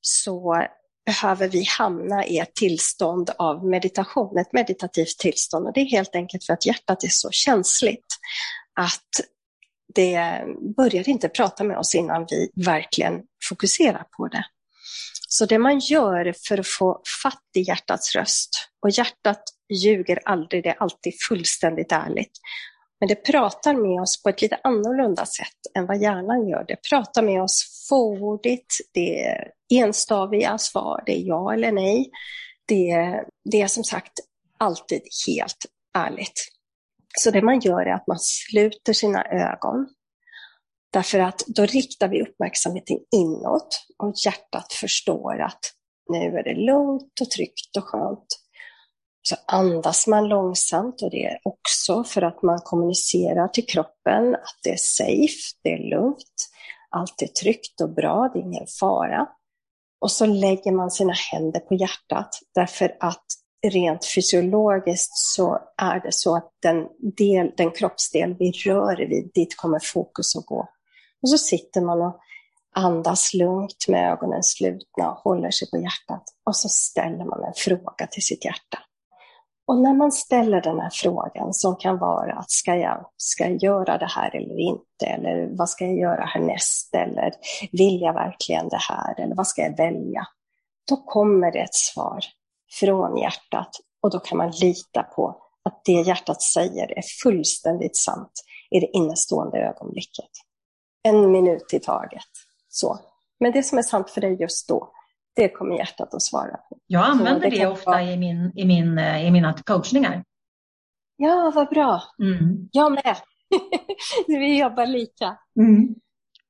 [0.00, 0.66] så
[1.06, 5.66] behöver vi hamna i ett tillstånd av meditation, ett meditativt tillstånd.
[5.66, 8.06] Och det är helt enkelt för att hjärtat är så känsligt
[8.80, 9.20] att
[9.94, 10.44] det
[10.76, 14.44] börjar inte prata med oss innan vi verkligen fokuserar på det.
[15.28, 18.50] Så det man gör för att få fatt i hjärtats röst,
[18.82, 22.32] och hjärtat ljuger aldrig, det är alltid fullständigt ärligt.
[23.00, 26.64] Men det pratar med oss på ett lite annorlunda sätt än vad hjärnan gör.
[26.68, 32.10] Det pratar med oss fåordigt, det är enstaviga svar, det är ja eller nej.
[32.66, 34.12] Det, det är som sagt
[34.58, 36.48] alltid helt ärligt.
[37.18, 39.88] Så det man gör är att man sluter sina ögon.
[40.92, 45.60] Därför att då riktar vi uppmärksamheten inåt och hjärtat förstår att
[46.08, 48.26] nu är det lugnt och tryggt och skönt.
[49.22, 54.58] Så andas man långsamt och det är också för att man kommunicerar till kroppen att
[54.64, 56.48] det är safe, det är lugnt,
[56.90, 59.28] allt är tryggt och bra, det är ingen fara.
[60.00, 63.26] Och så lägger man sina händer på hjärtat därför att
[63.66, 69.56] rent fysiologiskt så är det så att den, del, den kroppsdel vi rör vid, dit
[69.56, 70.68] kommer fokus att gå.
[71.22, 72.20] Och så sitter man och
[72.74, 76.24] andas lugnt med ögonen slutna och håller sig på hjärtat.
[76.46, 78.78] Och så ställer man en fråga till sitt hjärta.
[79.66, 83.62] Och när man ställer den här frågan som kan vara att ska jag, ska jag
[83.62, 85.06] göra det här eller inte?
[85.06, 86.94] Eller vad ska jag göra härnäst?
[86.94, 87.32] Eller
[87.72, 89.20] vill jag verkligen det här?
[89.20, 90.26] Eller vad ska jag välja?
[90.88, 92.20] Då kommer det ett svar
[92.70, 93.70] från hjärtat
[94.02, 98.32] och då kan man lita på att det hjärtat säger är fullständigt sant
[98.70, 100.30] i det innestående ögonblicket.
[101.02, 102.22] En minut i taget.
[102.68, 102.98] Så.
[103.40, 104.92] Men det som är sant för dig just då,
[105.36, 106.78] det kommer hjärtat att svara på.
[106.86, 108.02] Jag använder det, det ofta vara...
[108.02, 110.24] i, min, i, min, eh, i mina coachningar.
[111.16, 112.02] Ja, vad bra.
[112.22, 112.68] Mm.
[112.72, 113.16] Jag med.
[114.26, 115.38] Vi jobbar lika.
[115.60, 115.94] Mm.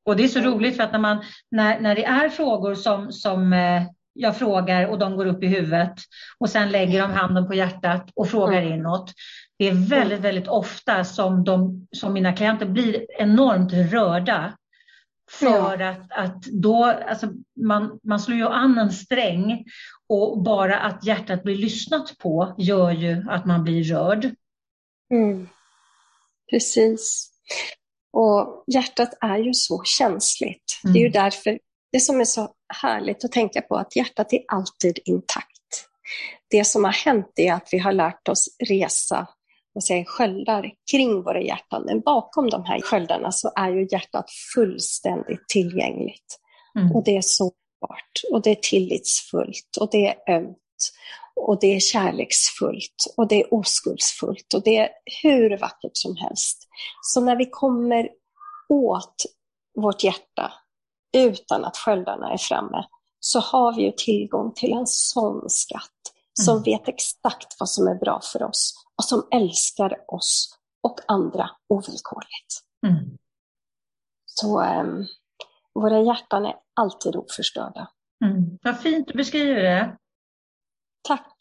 [0.05, 3.13] Och det är så roligt för att när, man, när, när det är frågor som,
[3.13, 3.83] som eh,
[4.19, 5.95] jag frågar och de går upp i huvudet
[6.39, 8.79] och sen lägger de handen på hjärtat och frågar mm.
[8.79, 9.13] inåt.
[9.59, 14.53] Det är väldigt, väldigt ofta som, de, som mina klienter blir enormt rörda
[15.31, 15.91] för ja.
[15.91, 17.29] att, att då, alltså
[17.61, 19.65] man, man slår ju an en sträng
[20.09, 24.31] och bara att hjärtat blir lyssnat på gör ju att man blir rörd.
[25.15, 25.49] Mm.
[26.51, 27.31] Precis.
[28.13, 30.81] Och hjärtat är ju så känsligt.
[30.85, 30.93] Mm.
[30.93, 31.23] Det är ju mm.
[31.23, 31.59] därför,
[31.93, 32.49] det som är så
[32.83, 35.49] härligt att tänka på, att hjärtat är alltid intakt.
[36.51, 39.29] Det som har hänt är att vi har lärt oss resa
[39.79, 41.83] vad säger, sköldar kring våra hjärtan.
[41.87, 46.39] Men bakom de här sköldarna så är ju hjärtat fullständigt tillgängligt.
[46.79, 46.97] Mm.
[46.97, 50.59] Och det är sårbart och det är tillitsfullt och det är ömt
[51.37, 54.89] och det är kärleksfullt och det är oskuldsfullt och det är
[55.23, 56.69] hur vackert som helst.
[57.03, 58.09] Så när vi kommer
[58.69, 59.15] åt
[59.77, 60.53] vårt hjärta
[61.17, 62.85] utan att sköldarna är framme
[63.21, 65.93] så har vi ju tillgång till en sån skatt
[66.41, 66.63] som mm.
[66.63, 72.63] vet exakt vad som är bra för oss och som älskar oss och andra ovillkorligt.
[72.87, 73.19] Mm.
[74.25, 75.07] Så um,
[75.75, 77.91] våra hjärtan är alltid oförstörda.
[78.25, 78.59] Mm.
[78.63, 79.97] Vad fint du beskriver det.
[81.03, 81.37] Tack.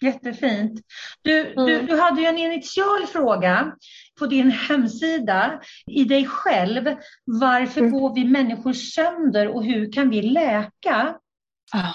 [0.00, 0.80] Jättefint.
[1.22, 1.66] Du, mm.
[1.66, 3.72] du, du hade ju en initial fråga
[4.18, 6.96] på din hemsida i dig själv.
[7.24, 7.92] Varför mm.
[7.92, 11.16] går vi människor sönder och hur kan vi läka?
[11.72, 11.94] Ja.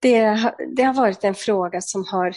[0.00, 2.34] Det, det har varit en fråga som har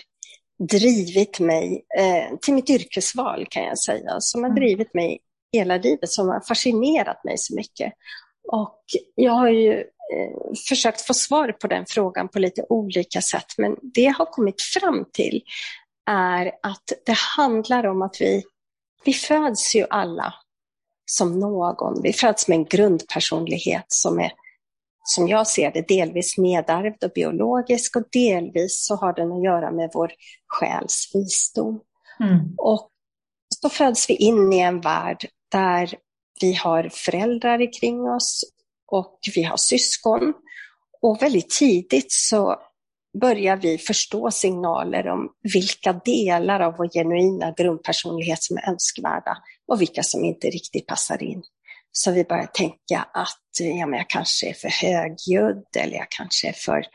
[0.70, 4.62] drivit mig eh, till mitt yrkesval kan jag säga, som har mm.
[4.62, 5.20] drivit mig
[5.54, 7.94] hela livet, som har fascinerat mig så mycket.
[8.52, 8.84] Och
[9.16, 9.84] jag har ju
[10.70, 14.62] försökt få svar på den frågan på lite olika sätt, men det jag har kommit
[14.62, 15.42] fram till
[16.10, 18.44] är att det handlar om att vi,
[19.06, 20.34] vi föds ju alla
[21.06, 22.02] som någon.
[22.02, 24.32] Vi föds med en grundpersonlighet som är,
[25.04, 29.72] som jag ser det, delvis nedärvd och biologisk och delvis så har den att göra
[29.72, 30.12] med vår
[30.48, 31.82] själs visdom.
[32.20, 32.56] Mm.
[32.58, 32.90] Och
[33.62, 35.96] så föds vi in i en värld där
[36.42, 38.44] vi har föräldrar kring oss
[38.92, 40.34] och vi har syskon.
[41.02, 42.56] Och väldigt tidigt så
[43.22, 49.38] börjar vi förstå signaler om vilka delar av vår genuina grundpersonlighet som är önskvärda
[49.68, 51.44] och vilka som inte riktigt passar in.
[51.92, 56.48] Så vi börjar tänka att ja, men jag kanske är för högljudd eller jag kanske
[56.50, 56.86] är för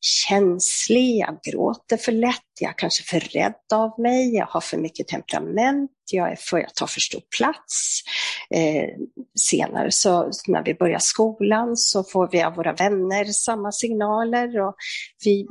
[0.00, 4.76] känslig, jag gråter för lätt, jag är kanske för rädd av mig, jag har för
[4.78, 8.02] mycket temperament, jag, är för, jag tar för stor plats.
[8.54, 8.88] Eh,
[9.38, 14.74] senare så när vi börjar skolan så får vi av våra vänner samma signaler och
[15.24, 15.46] vi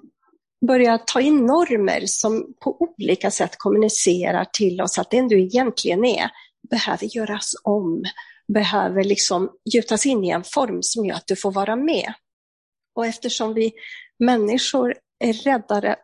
[0.68, 6.06] börjar ta in normer som på olika sätt kommunicerar till oss att den du egentligen
[6.06, 6.30] är
[6.70, 8.04] behöver göras om,
[8.54, 12.14] behöver liksom gjutas in i en form som gör att du får vara med.
[12.96, 13.72] Och eftersom vi
[14.20, 15.96] människor är räddare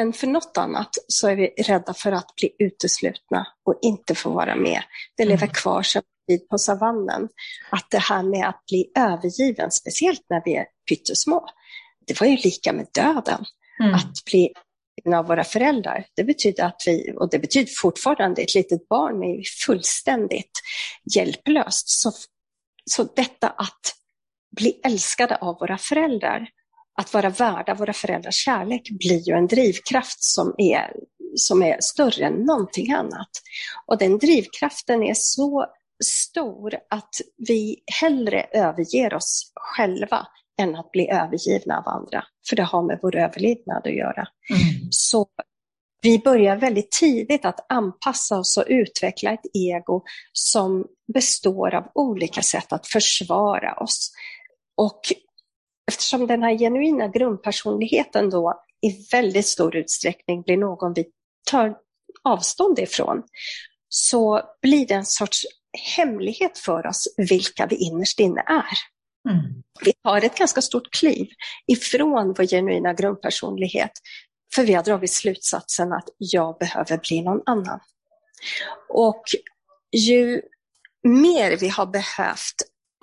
[0.00, 4.30] än för något annat så är vi rädda för att bli uteslutna och inte få
[4.30, 4.82] vara med.
[5.16, 5.54] Det lever mm.
[5.54, 7.28] kvar sedan tid på savannen.
[7.70, 11.48] Att det här med att bli övergiven, speciellt när vi är pyttesmå,
[12.06, 13.44] det var ju lika med döden.
[13.80, 13.94] Mm.
[13.94, 14.52] Att bli
[15.14, 19.42] av våra föräldrar, det betyder att vi, och det betyder fortfarande, ett litet barn är
[19.66, 20.50] fullständigt
[21.14, 21.88] hjälplöst.
[21.88, 22.12] Så,
[22.90, 23.80] så detta att
[24.56, 26.48] bli älskade av våra föräldrar,
[26.96, 30.92] att vara värda våra föräldrars kärlek blir ju en drivkraft som är,
[31.34, 33.30] som är större än någonting annat.
[33.86, 35.66] Och den drivkraften är så
[36.04, 37.14] stor att
[37.48, 40.26] vi hellre överger oss själva
[40.60, 42.24] än att bli övergivna av andra.
[42.48, 44.28] För det har med vår överlevnad att göra.
[44.50, 44.88] Mm.
[44.90, 45.26] Så
[46.02, 52.42] vi börjar väldigt tidigt att anpassa oss och utveckla ett ego som består av olika
[52.42, 54.12] sätt att försvara oss.
[54.76, 55.00] Och
[55.86, 61.04] eftersom den här genuina grundpersonligheten då i väldigt stor utsträckning blir någon vi
[61.50, 61.76] tar
[62.24, 63.22] avstånd ifrån,
[63.88, 65.46] så blir det en sorts
[65.96, 68.78] hemlighet för oss vilka vi innerst inne är.
[69.30, 69.62] Mm.
[69.84, 71.28] Vi tar ett ganska stort kliv
[71.66, 73.92] ifrån vår genuina grundpersonlighet,
[74.54, 77.80] för vi har dragit slutsatsen att jag behöver bli någon annan.
[78.88, 79.22] Och
[79.92, 80.42] ju
[81.02, 82.54] mer vi har behövt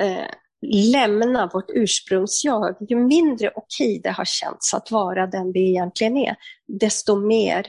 [0.02, 0.30] eh,
[0.72, 6.36] lämna vårt ursprungsjag, ju mindre okej det har känts att vara den vi egentligen är,
[6.68, 7.68] desto mer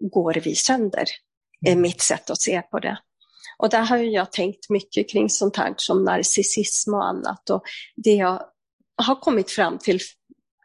[0.00, 1.04] går vi sönder,
[1.66, 2.98] är mitt sätt att se på det.
[3.58, 7.50] Och där har jag tänkt mycket kring sånt här som narcissism och annat.
[7.50, 7.62] Och
[7.96, 8.42] det jag
[9.02, 10.00] har kommit fram till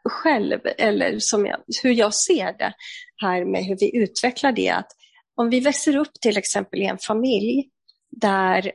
[0.08, 2.74] själv, eller som jag, hur jag ser det
[3.16, 4.92] här med hur vi utvecklar det, att
[5.36, 7.68] om vi växer upp till exempel i en familj
[8.10, 8.72] där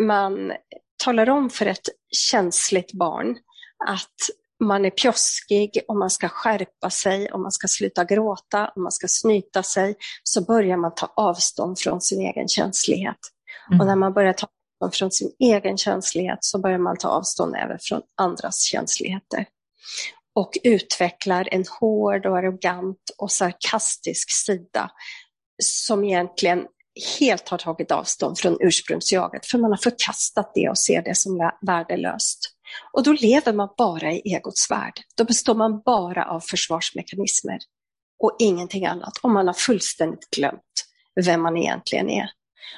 [0.00, 0.52] man
[0.98, 3.38] talar om för ett känsligt barn
[3.86, 4.14] att
[4.64, 8.92] man är pjoskig och man ska skärpa sig och man ska sluta gråta och man
[8.92, 13.18] ska snyta sig, så börjar man ta avstånd från sin egen känslighet.
[13.70, 13.80] Mm.
[13.80, 14.46] Och när man börjar ta
[14.80, 19.46] avstånd från sin egen känslighet så börjar man ta avstånd även från andras känsligheter.
[20.34, 24.90] Och utvecklar en hård och arrogant och sarkastisk sida
[25.62, 26.66] som egentligen
[27.20, 31.50] helt har tagit avstånd från ursprungsjaget, för man har förkastat det och ser det som
[31.66, 32.54] värdelöst.
[32.92, 35.00] Och då lever man bara i egots värld.
[35.16, 37.58] Då består man bara av försvarsmekanismer
[38.22, 39.18] och ingenting annat.
[39.22, 40.62] Och man har fullständigt glömt
[41.24, 42.30] vem man egentligen är.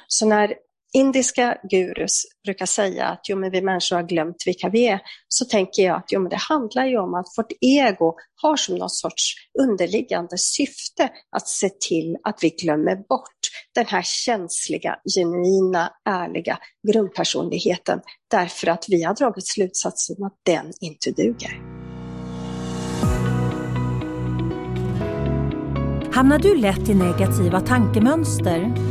[0.07, 0.53] Så när
[0.93, 5.45] indiska gurus brukar säga att jo, men vi människor har glömt vilka vi är, så
[5.45, 8.89] tänker jag att jo, men det handlar ju om att vårt ego har som någon
[8.89, 13.39] sorts underliggande syfte att se till att vi glömmer bort
[13.75, 16.57] den här känsliga, genuina, ärliga
[16.91, 17.99] grundpersonligheten
[18.31, 21.61] därför att vi har dragit slutsatsen att den inte duger.
[26.13, 28.90] Hamnar du lätt i negativa tankemönster?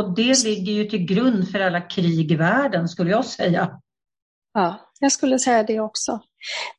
[0.00, 3.80] Och, det ligger ju till grund för alla krig i världen skulle jag säga.
[4.54, 6.20] Ja, jag skulle säga det också.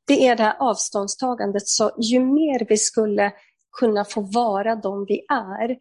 [0.07, 3.31] Det är det här avståndstagandet, så ju mer vi skulle
[3.79, 5.77] kunna få vara de vi är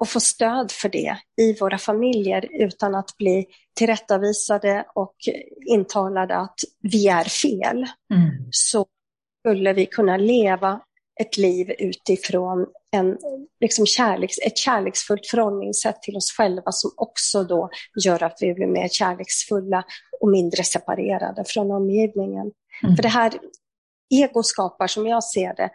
[0.00, 5.16] och få stöd för det i våra familjer utan att bli tillrättavisade och
[5.66, 8.48] intalade att vi är fel, mm.
[8.50, 8.86] så
[9.40, 10.80] skulle vi kunna leva
[11.20, 13.18] ett liv utifrån en,
[13.60, 17.70] liksom kärleks, ett kärleksfullt förhållningssätt till oss själva som också då
[18.04, 19.84] gör att vi blir mer kärleksfulla
[20.20, 22.50] och mindre separerade från omgivningen.
[22.82, 22.96] Mm.
[22.96, 23.32] För det här
[24.14, 25.70] ego skapar, som jag ser det,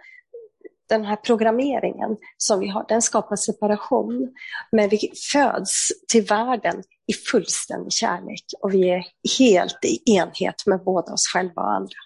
[0.90, 4.34] den här programmeringen som vi har, den skapar separation.
[4.72, 9.06] Men vi föds till världen i fullständig kärlek och vi är
[9.40, 11.98] helt i enhet med både oss själva och andra.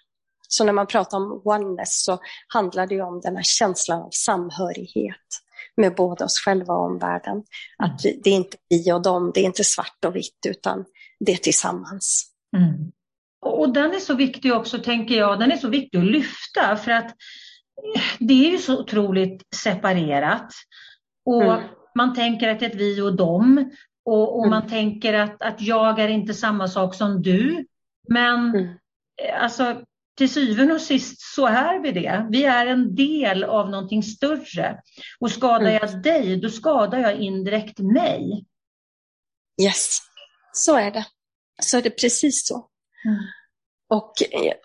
[0.48, 2.18] Så när man pratar om oneness så
[2.48, 5.16] handlar det om den här känslan av samhörighet
[5.76, 7.44] med både oss själva och omvärlden.
[7.78, 10.84] Att det är inte vi och dem, det är inte svart och vitt, utan
[11.20, 12.24] det är tillsammans.
[12.56, 12.92] Mm.
[13.40, 16.90] Och den är så viktig också, tänker jag, den är så viktig att lyfta för
[16.90, 17.14] att
[18.18, 20.52] det är ju så otroligt separerat.
[21.24, 21.68] Och mm.
[21.94, 23.70] man tänker att det är ett vi och dem.
[24.04, 24.50] Och, och mm.
[24.50, 27.66] man tänker att, att jag är inte samma sak som du.
[28.08, 28.68] Men mm.
[29.40, 29.82] alltså,
[30.18, 32.26] till syvende och sist så är vi det.
[32.30, 34.80] Vi är en del av någonting större.
[35.20, 35.78] Och skadar mm.
[35.82, 38.46] jag dig, då skadar jag indirekt mig.
[39.62, 39.98] Yes,
[40.52, 41.06] så är det.
[41.62, 42.68] Så är det precis så.
[43.04, 43.18] Mm.
[43.90, 44.12] Och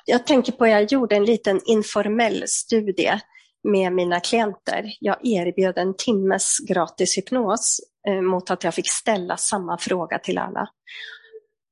[0.06, 3.20] jag tänker på, jag gjorde en liten informell studie
[3.64, 4.84] med mina klienter.
[5.00, 10.38] Jag erbjöd en timmes gratis hypnos eh, mot att jag fick ställa samma fråga till
[10.38, 10.68] alla.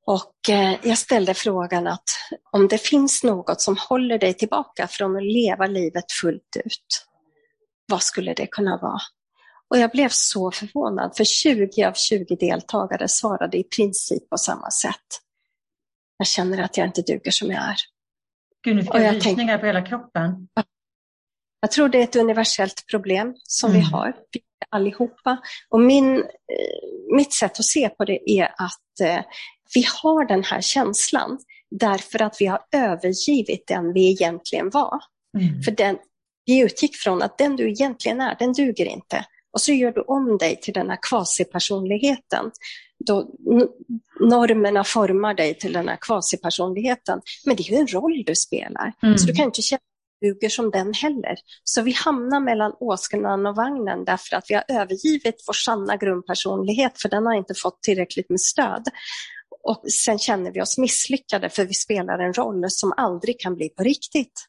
[0.06, 2.10] Och eh, jag ställde frågan att
[2.52, 7.06] om det finns något som håller dig tillbaka från att leva livet fullt ut,
[7.88, 9.02] vad skulle det kunna vara?
[9.70, 14.72] Och jag blev så förvånad, för 20 av 20 deltagare svarade i princip på samma
[14.72, 15.22] sätt.
[16.18, 17.76] Jag känner att jag inte duger som jag är.
[18.64, 20.48] Gud, nu fick jag, rysningar på hela kroppen.
[21.62, 23.82] Jag tror det är ett universellt problem som mm.
[23.82, 24.14] vi har,
[24.70, 25.38] allihopa.
[25.70, 29.24] Och min, eh, mitt sätt att se på det är att eh,
[29.74, 31.40] vi har den här känslan
[31.72, 35.00] därför att vi har övergivit den vi egentligen var.
[35.38, 35.64] Mm.
[35.64, 35.98] För den,
[36.46, 39.26] vi utgick från att den du egentligen är, den duger inte.
[39.54, 42.52] Och så gör du om dig till den här kvasipersonligheten.
[43.06, 43.28] Då
[44.20, 47.22] normerna formar dig till den här kvasipersonligheten.
[47.46, 49.18] Men det är ju en roll du spelar, mm.
[49.18, 49.80] så du kan inte känna
[50.22, 51.36] duger som den heller.
[51.64, 57.02] Så vi hamnar mellan åsnan och vagnen därför att vi har övergivit vår sanna grundpersonlighet
[57.02, 58.88] för den har inte fått tillräckligt med stöd.
[59.64, 63.70] Och sen känner vi oss misslyckade för vi spelar en roll som aldrig kan bli
[63.70, 64.48] på riktigt.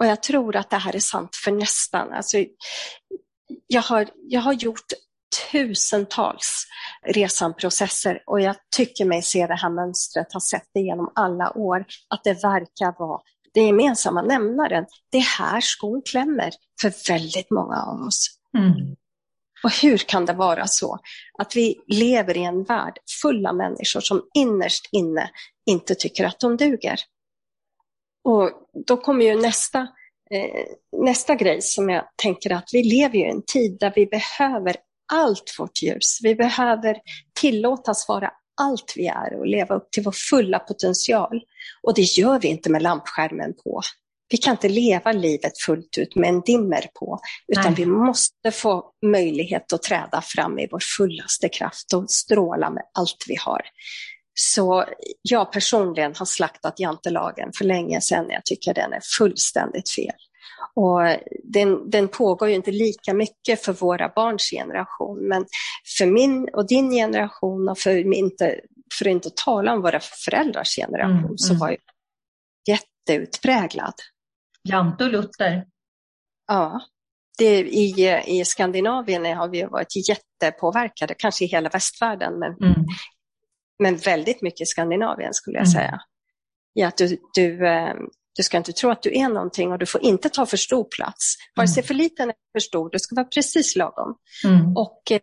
[0.00, 2.12] Och jag tror att det här är sant för nästan.
[2.12, 2.44] Alltså,
[3.66, 4.92] jag, har, jag har gjort
[5.50, 6.66] tusentals
[7.06, 11.84] resanprocesser och jag tycker mig se det här mönstret, har sett det genom alla år,
[12.08, 13.20] att det verkar vara
[13.54, 14.86] den gemensamma nämnaren.
[15.10, 18.28] Det är här skon klämmer för väldigt många av oss.
[18.58, 18.96] Mm.
[19.64, 20.98] Och hur kan det vara så
[21.38, 25.30] att vi lever i en värld full av människor som innerst inne
[25.66, 26.98] inte tycker att de duger?
[28.24, 28.50] Och
[28.86, 29.80] då kommer ju nästa,
[30.30, 30.66] eh,
[31.02, 34.76] nästa grej som jag tänker att vi lever i en tid där vi behöver
[35.12, 36.18] allt vårt ljus.
[36.22, 36.96] Vi behöver
[37.40, 41.40] tillåtas vara allt vi är och leva upp till vår fulla potential.
[41.82, 43.82] Och det gör vi inte med lampskärmen på.
[44.30, 47.20] Vi kan inte leva livet fullt ut med en dimmer på,
[47.52, 47.74] utan Nej.
[47.74, 53.24] vi måste få möjlighet att träda fram i vår fullaste kraft och stråla med allt
[53.28, 53.62] vi har.
[54.34, 54.84] Så
[55.22, 58.26] jag personligen har slaktat jantelagen för länge sedan.
[58.28, 60.14] Jag tycker den är fullständigt fel.
[60.74, 61.00] Och
[61.44, 65.46] den, den pågår ju inte lika mycket för våra barns generation, men
[65.98, 68.60] för min och din generation och för, inte,
[68.98, 71.60] för att inte tala om våra föräldrars generation mm, så mm.
[71.60, 71.76] var ju
[72.68, 73.94] jätteutpräglad.
[74.68, 75.66] Jante och Luther.
[76.46, 76.80] Ja,
[77.38, 82.84] det, i, i Skandinavien har vi varit jättepåverkade, kanske i hela västvärlden, men, mm.
[83.82, 85.72] men väldigt mycket i Skandinavien skulle jag mm.
[85.72, 86.00] säga.
[86.74, 87.94] I att du, du, eh,
[88.38, 90.84] du ska inte tro att du är någonting och du får inte ta för stor
[90.84, 91.36] plats.
[91.56, 91.86] Vare sig mm.
[91.86, 94.16] för liten eller för stor, du ska vara precis lagom.
[94.44, 94.76] Mm.
[94.76, 95.20] Och eh,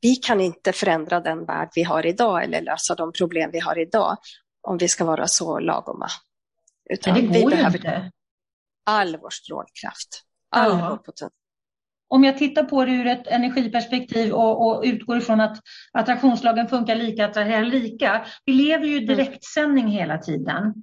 [0.00, 3.78] vi kan inte förändra den värld vi har idag eller lösa de problem vi har
[3.78, 4.16] idag
[4.62, 6.08] om vi ska vara så lagoma.
[6.90, 7.76] Utan Men det går vi behöver...
[7.76, 8.10] inte.
[8.86, 10.88] all vår strålkraft, all Ja.
[10.90, 11.30] vår potential.
[12.10, 15.58] Om jag tittar på det ur ett energiperspektiv och, och utgår ifrån att
[15.92, 18.26] attraktionslagen funkar lika, attraherar lika.
[18.44, 20.74] Vi lever ju i direktsändning hela tiden.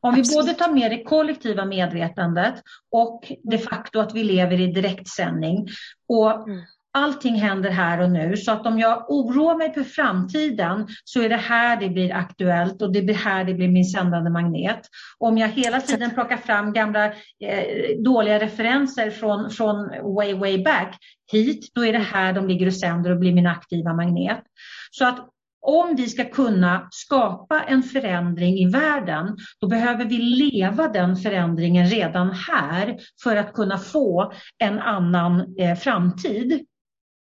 [0.00, 0.46] Om vi Absolut.
[0.46, 2.54] både tar med det kollektiva medvetandet
[2.92, 5.68] och de facto att vi lever i direktsändning
[6.08, 6.60] och Mm.
[6.98, 11.28] allting händer här och nu så att om jag oroar mig för framtiden så är
[11.28, 14.80] det här det blir aktuellt och det blir här det blir min sändande magnet.
[15.18, 19.76] Om jag hela tiden plockar fram gamla eh, dåliga referenser från, från
[20.14, 20.98] way, way back
[21.32, 24.42] hit, då är det här de ligger och sänder och blir min aktiva magnet.
[24.90, 25.28] Så att
[25.64, 31.86] om vi ska kunna skapa en förändring i världen, då behöver vi leva den förändringen
[31.86, 36.66] redan här för att kunna få en annan eh, framtid.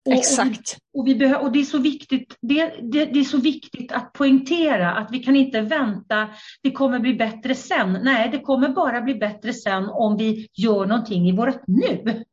[0.06, 0.78] Och- Exakt.
[0.94, 4.14] och, vi behö- och det, är så viktigt, det, det, det är så viktigt att
[4.14, 6.30] poängtera att vi kan inte vänta,
[6.64, 8.00] det kommer bli bättre sen.
[8.04, 12.24] Nej, det kommer bara bli bättre sen om vi gör någonting i vårt nu.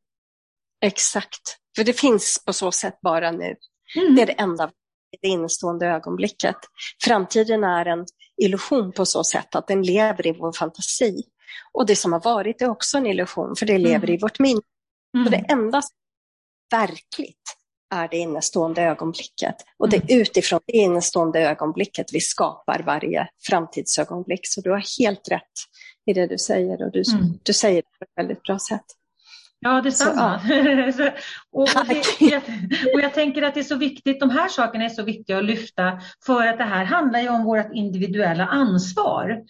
[0.80, 1.56] Exakt.
[1.76, 3.54] För det finns på så sätt bara nu.
[3.96, 4.14] Mm.
[4.16, 4.70] Det är det enda
[5.22, 6.56] det innestående ögonblicket.
[7.04, 8.06] Framtiden är en
[8.42, 11.22] illusion på så sätt att den lever i vår fantasi.
[11.72, 14.60] Och det som har varit är också en illusion, för det lever i vårt minne.
[15.14, 15.26] Mm.
[15.26, 15.96] Så det enda som
[16.74, 17.56] är verkligt
[17.94, 19.54] är det innestående ögonblicket.
[19.78, 24.40] Och det är utifrån det innestående ögonblicket vi skapar varje framtidsögonblick.
[24.42, 25.42] Så du har helt rätt
[26.06, 27.38] i det du säger och du, Mm.
[27.42, 28.84] du säger det på ett väldigt bra sätt.
[29.60, 30.40] Ja, detsamma.
[30.96, 31.04] Så,
[31.52, 32.36] och, och, det,
[32.94, 35.44] och jag tänker att det är så viktigt, de här sakerna är så viktiga att
[35.44, 39.40] lyfta för att det här handlar ju om vårt individuella ansvar.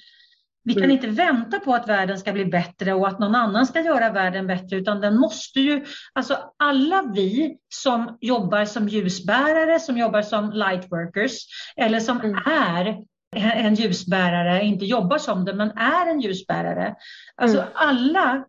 [0.64, 0.96] Vi kan Mm.
[0.96, 4.46] inte vänta på att världen ska bli bättre och att någon annan ska göra världen
[4.46, 10.50] bättre utan den måste ju, alltså alla vi som jobbar som ljusbärare, som jobbar som
[10.52, 11.32] lightworkers
[11.76, 12.36] eller som Mm.
[12.46, 12.96] är
[13.36, 16.94] en ljusbärare, inte jobbar som det men är en ljusbärare.
[17.36, 17.68] Alltså Mm.
[17.74, 18.44] alla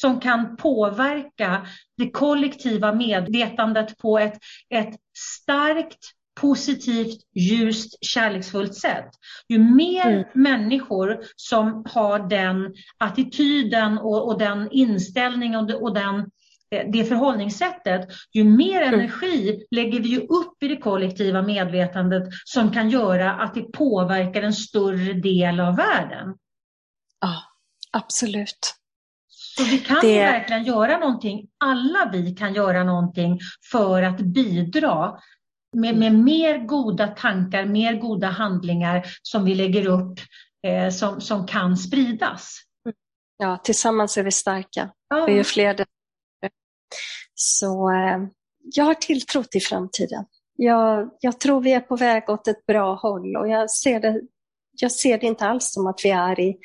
[0.00, 1.66] som kan påverka
[1.96, 4.38] det kollektiva medvetandet på ett,
[4.70, 5.98] ett starkt,
[6.40, 9.08] positivt, ljust, kärleksfullt sätt.
[9.48, 10.24] Ju mer Mm.
[10.34, 16.18] människor som har den attityden och, och den inställningen och, och den,
[16.70, 18.94] eh, det förhållningssättet, ju mer Mm.
[18.94, 24.42] energi lägger vi ju upp i det kollektiva medvetandet som kan göra att det påverkar
[24.42, 26.34] en större del av världen.
[27.20, 27.42] Ja,
[27.92, 28.74] absolut.
[29.56, 33.38] Så vi kan Det- verkligen göra någonting, alla vi kan göra någonting
[33.72, 35.18] för att bidra
[35.76, 40.18] med, med mer goda tankar, mer goda handlingar som vi lägger upp
[40.66, 42.56] eh, som, som kan spridas.
[43.36, 44.90] Ja, tillsammans är vi starka.
[45.08, 45.86] Ja, Vi är fler bättre.
[47.34, 48.18] Så eh,
[48.74, 50.24] jag har tilltro till framtiden.
[50.56, 54.20] Jag, jag tror vi är på väg åt ett bra håll och jag ser det,
[54.80, 56.56] jag ser det inte alls som att vi är i,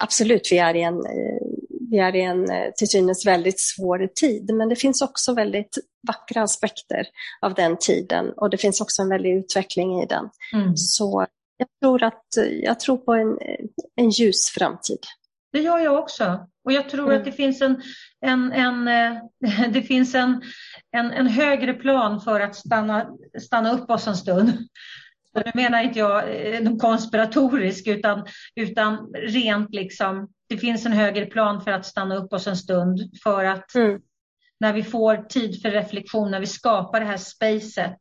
[0.00, 1.46] absolut vi är i en, eh,
[1.92, 5.78] vi är i en eh, till synes väldigt svår tid, men det finns också väldigt
[6.06, 7.06] vackra aspekter
[7.42, 10.28] av den tiden och det finns också en väldig utveckling i den.
[10.54, 10.76] mm.
[10.76, 11.26] Så
[11.56, 12.24] jag tror, att,
[12.62, 13.38] jag tror på en,
[13.96, 14.98] en ljus framtid.
[15.52, 16.46] Det gör jag också.
[16.64, 17.18] Och jag tror Mm.
[17.18, 17.82] att det finns en,
[18.26, 20.42] en, en, eh, det finns en,
[20.96, 23.10] en, en högre plan för att stanna,
[23.42, 24.52] stanna upp oss en stund.
[25.34, 31.26] Och nu menar inte jag eh, konspiratorisk utan, utan rent liksom, det finns en högre
[31.26, 34.00] plan för att stanna upp oss en stund för att Mm.
[34.60, 37.98] när vi får tid för reflektion, när vi skapar det här spacet,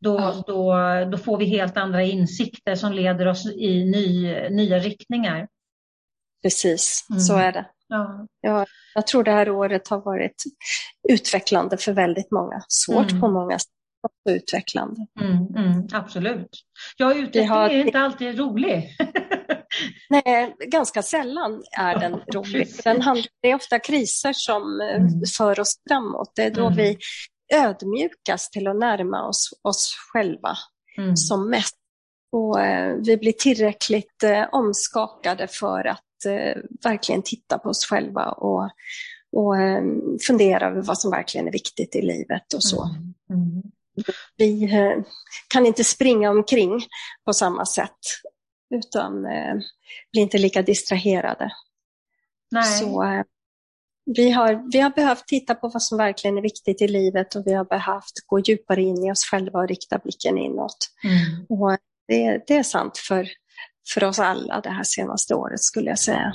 [0.00, 0.44] då, Ja.
[0.46, 0.74] då,
[1.10, 5.48] då får vi helt andra insikter som leder oss i ny, nya riktningar.
[6.42, 7.20] Precis, Mm.
[7.20, 7.66] så är det.
[7.88, 8.26] Ja.
[8.40, 10.42] Ja, jag tror det här året har varit
[11.08, 12.62] utvecklande för väldigt många.
[12.68, 13.20] Svårt Mm.
[13.20, 13.70] på många sätt,
[14.02, 15.06] också utvecklande.
[15.20, 16.48] Mm, mm, absolut.
[16.96, 18.96] Ja, utveckling har- är inte alltid rolig.
[20.10, 22.68] Nej, ganska sällan är den Ja, rolig.
[22.84, 25.08] Den handlar, det är ofta kriser som eh, Mm.
[25.38, 26.32] för oss framåt.
[26.36, 26.76] Det är då Mm.
[26.76, 26.98] vi
[27.54, 30.56] ödmjukas till att närma oss oss själva
[30.98, 31.16] Mm.
[31.16, 31.76] som mest.
[32.32, 38.26] Och eh, vi blir tillräckligt eh, omskakade för att eh, verkligen titta på oss själva
[38.32, 38.70] och,
[39.36, 39.82] och eh,
[40.26, 42.84] fundera över vad som verkligen är viktigt i livet och så.
[42.84, 43.14] Mm.
[43.42, 43.62] Mm.
[44.36, 45.04] Vi eh,
[45.48, 46.86] kan inte springa omkring
[47.24, 47.98] på samma sätt
[48.74, 49.54] utan eh,
[50.12, 51.52] blir inte lika distraherade.
[52.50, 52.78] Nej.
[52.78, 53.22] Så eh,
[54.04, 57.46] vi har, vi har behövt titta på vad som verkligen är viktigt i livet och
[57.46, 60.76] vi har behövt gå djupare in i oss själva och rikta blicken inåt.
[61.04, 61.46] Mm.
[61.48, 61.78] Och
[62.08, 63.28] det, det är sant för,
[63.94, 66.34] för oss alla det här senaste året skulle jag säga.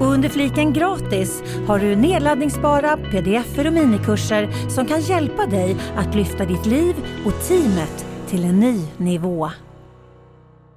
[0.00, 6.14] Och under fliken gratis har du nedladdningsbara pdf och minikurser som kan hjälpa dig att
[6.14, 6.94] lyfta ditt liv
[7.26, 9.50] och teamet till en ny nivå.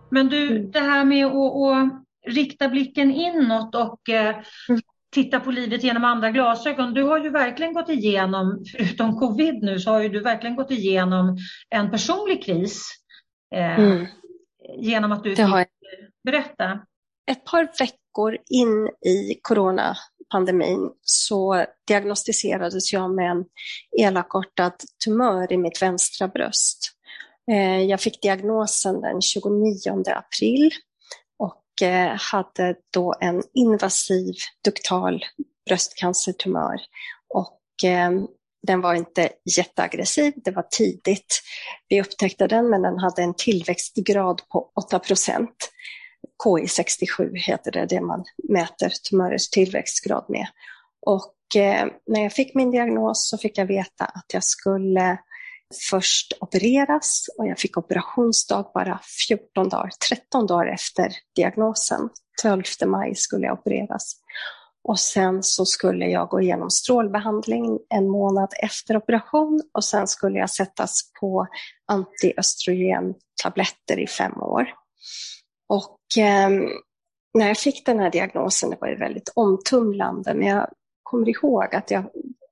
[0.09, 2.05] Men du, det här med att, att
[2.36, 4.36] rikta blicken inåt och eh,
[4.70, 4.82] mm.
[5.11, 6.93] titta på livet genom andra glasögon.
[6.93, 10.72] Du har ju verkligen gått igenom, förutom covid nu, så har ju du verkligen gått
[10.72, 11.38] igenom
[11.70, 12.91] en personlig kris.
[13.55, 14.05] Eh, mm.
[14.78, 15.45] Genom att du fick
[16.24, 16.80] berätta.
[17.32, 18.07] Ett par veckor
[18.49, 23.45] in i coronapandemin så diagnostiserades jag med en
[23.99, 24.74] elakartad
[25.05, 26.91] tumör i mitt vänstra bröst.
[27.51, 30.72] Eh, jag fick diagnosen den 29 april
[31.39, 35.26] och eh, hade då en invasiv duktal
[35.65, 36.78] bröstcancertumör.
[37.34, 38.11] Och eh,
[38.68, 41.41] den var inte jätteaggressiv, det var tidigt.
[41.89, 45.72] Vi upptäckte den, men den hade en tillväxtgrad på 8 procent.
[46.46, 50.48] KI67 heter det, det man mäter tumörers tillväxtgrad med.
[51.06, 55.18] Och eh, när jag fick min diagnos så fick jag veta att jag skulle
[55.90, 62.10] först opereras och jag fick operationsdag bara 14 dagar, 13 dagar efter diagnosen.
[62.42, 64.16] 12 maj skulle jag opereras.
[64.84, 70.40] Och sen så skulle jag gå igenom strålbehandling en månad efter operation och sen skulle
[70.40, 71.48] jag sättas på
[71.88, 74.68] antiöstrogentabletter i fem år.
[75.70, 76.49] Och eh,
[77.34, 80.70] när jag fick den här diagnosen, det var ju väldigt omtumlande, men jag
[81.03, 82.05] kommer ihåg att jag,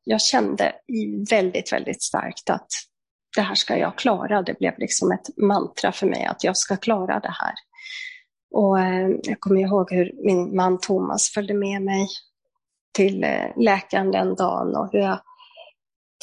[0.04, 0.74] jag kände
[1.30, 2.68] väldigt, väldigt starkt att
[3.36, 4.42] det här ska jag klara.
[4.42, 7.54] Det blev liksom ett mantra för mig att jag ska klara det här.
[8.52, 12.08] Och eh, jag kommer ihåg hur min man Thomas följde med mig
[12.94, 15.20] till eh, läkaren den dagen och hur jag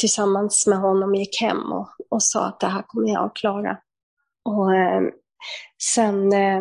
[0.01, 3.79] tillsammans med honom gick hem och, och sa att det här kommer jag att klara.
[4.45, 5.03] Och eh,
[5.83, 6.61] sen eh,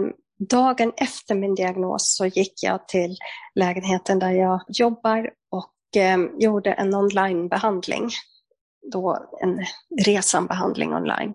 [0.49, 3.17] dagen efter min diagnos så gick jag till
[3.55, 8.09] lägenheten där jag jobbar och eh, gjorde en onlinebehandling
[8.91, 9.59] då en
[10.05, 11.33] resanbehandling online.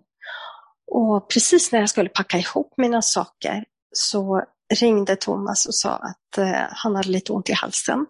[0.92, 4.42] Och precis när jag skulle packa ihop mina saker så
[4.74, 8.06] ringde Thomas och sa att eh, han hade lite ont i halsen.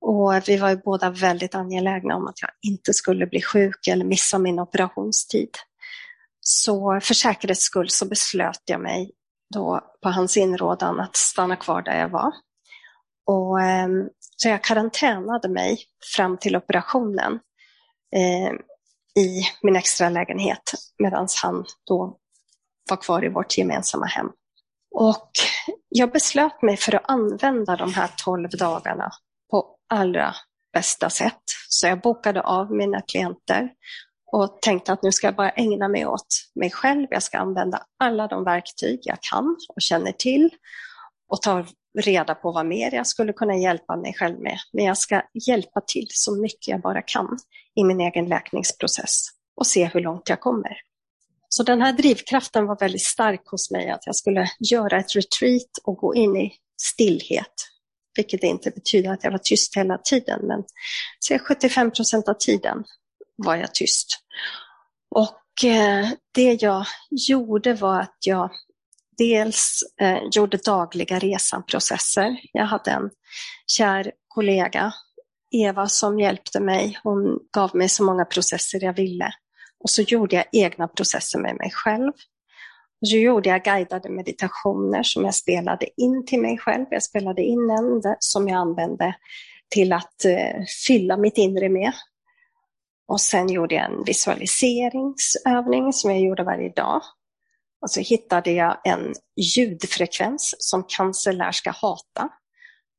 [0.00, 4.04] Och vi var ju båda väldigt angelägna om att jag inte skulle bli sjuk eller
[4.04, 5.50] missa min operationstid.
[6.48, 9.10] Så för säkerhets skull så beslöt jag mig
[9.54, 12.32] då på hans inrådan att stanna kvar där jag var.
[13.26, 15.78] Och, ehm, så jag karantänade mig
[16.16, 17.40] fram till operationen
[18.16, 18.52] eh,
[19.24, 22.16] i min extra lägenhet medan han då
[22.90, 24.30] var kvar i vårt gemensamma hem.
[24.94, 25.30] Och
[25.88, 29.10] jag beslöt mig för att använda de här tolv dagarna
[29.50, 30.34] på allra
[30.72, 31.42] bästa sätt.
[31.68, 33.70] Så jag bokade av mina klienter
[34.32, 37.06] och tänkte att nu ska jag bara ägna mig åt mig själv.
[37.10, 40.50] Jag ska använda alla de verktyg jag kan och känner till
[41.28, 41.66] och ta
[41.98, 44.58] reda på vad mer jag skulle kunna hjälpa mig själv med.
[44.72, 47.38] Men jag ska hjälpa till så mycket jag bara kan
[47.74, 50.76] i min egen läkningsprocess och se hur långt jag kommer.
[51.48, 55.70] Så den här drivkraften var väldigt stark hos mig, att jag skulle göra ett retreat
[55.84, 56.52] och gå in i
[56.82, 57.54] stillhet.
[58.16, 60.64] Vilket inte betyder att jag var tyst hela tiden, men
[61.40, 62.84] 75 procent av tiden
[63.36, 64.18] var jag tyst.
[65.10, 68.50] Och eh, det jag gjorde var att jag
[69.18, 72.36] dels eh, gjorde dagliga resanprocesser.
[72.52, 73.10] Jag hade en
[73.66, 74.92] kär kollega,
[75.50, 76.98] Eva, som hjälpte mig.
[77.02, 79.32] Hon gav mig så många processer jag ville.
[79.84, 82.12] Och så gjorde jag egna processer med mig själv.
[83.00, 86.86] Och så gjorde jag guidade meditationer som jag spelade in till mig själv.
[86.90, 89.14] Jag spelade in en som jag använde
[89.68, 91.92] till att eh, fylla mitt inre med.
[93.08, 97.02] Och sen gjorde jag en visualiseringsövning som jag gjorde varje dag.
[97.82, 99.14] Och så hittade jag en
[99.56, 102.28] ljudfrekvens som cancer lär ska hata.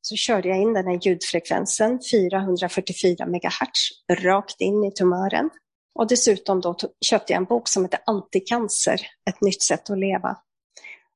[0.02, 5.50] Så körde jag in den här ljudfrekvensen, 444 MHz, rakt in i tumören.
[5.96, 10.38] Och dessutom då köpte jag en bok som heter Anticancer, ett nytt sätt att leva.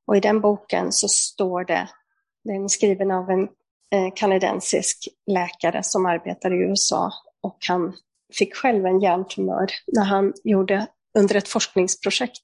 [0.06, 1.88] Och i den boken så står det,
[2.44, 3.42] den är skriven av en
[3.92, 7.12] eh, kanadensisk läkare som arbetar i USA
[7.42, 7.92] och han
[8.38, 10.86] fick själv en hjärntumör när han gjorde
[11.18, 12.42] under ett forskningsprojekt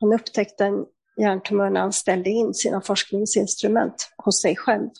[0.00, 0.84] han upptäckte en
[1.20, 4.90] hjärntumör när han ställde in sina forskningsinstrument hos sig själv.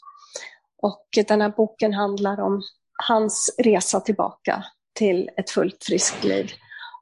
[0.83, 2.63] Och den här boken handlar om
[3.09, 4.65] hans resa tillbaka
[4.95, 6.51] till ett fullt friskt liv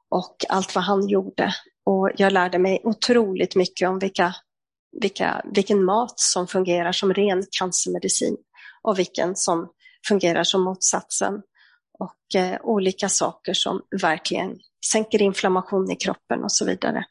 [0.09, 1.53] och allt vad han gjorde.
[1.85, 4.35] Och jag lärde mig otroligt mycket om vilka,
[5.01, 8.37] vilka, vilken mat som fungerar som ren cancermedicin
[8.81, 9.69] och vilken som
[10.07, 11.41] fungerar som motsatsen
[11.99, 14.59] och eh, olika saker som verkligen
[14.91, 17.05] sänker inflammation i kroppen och så vidare.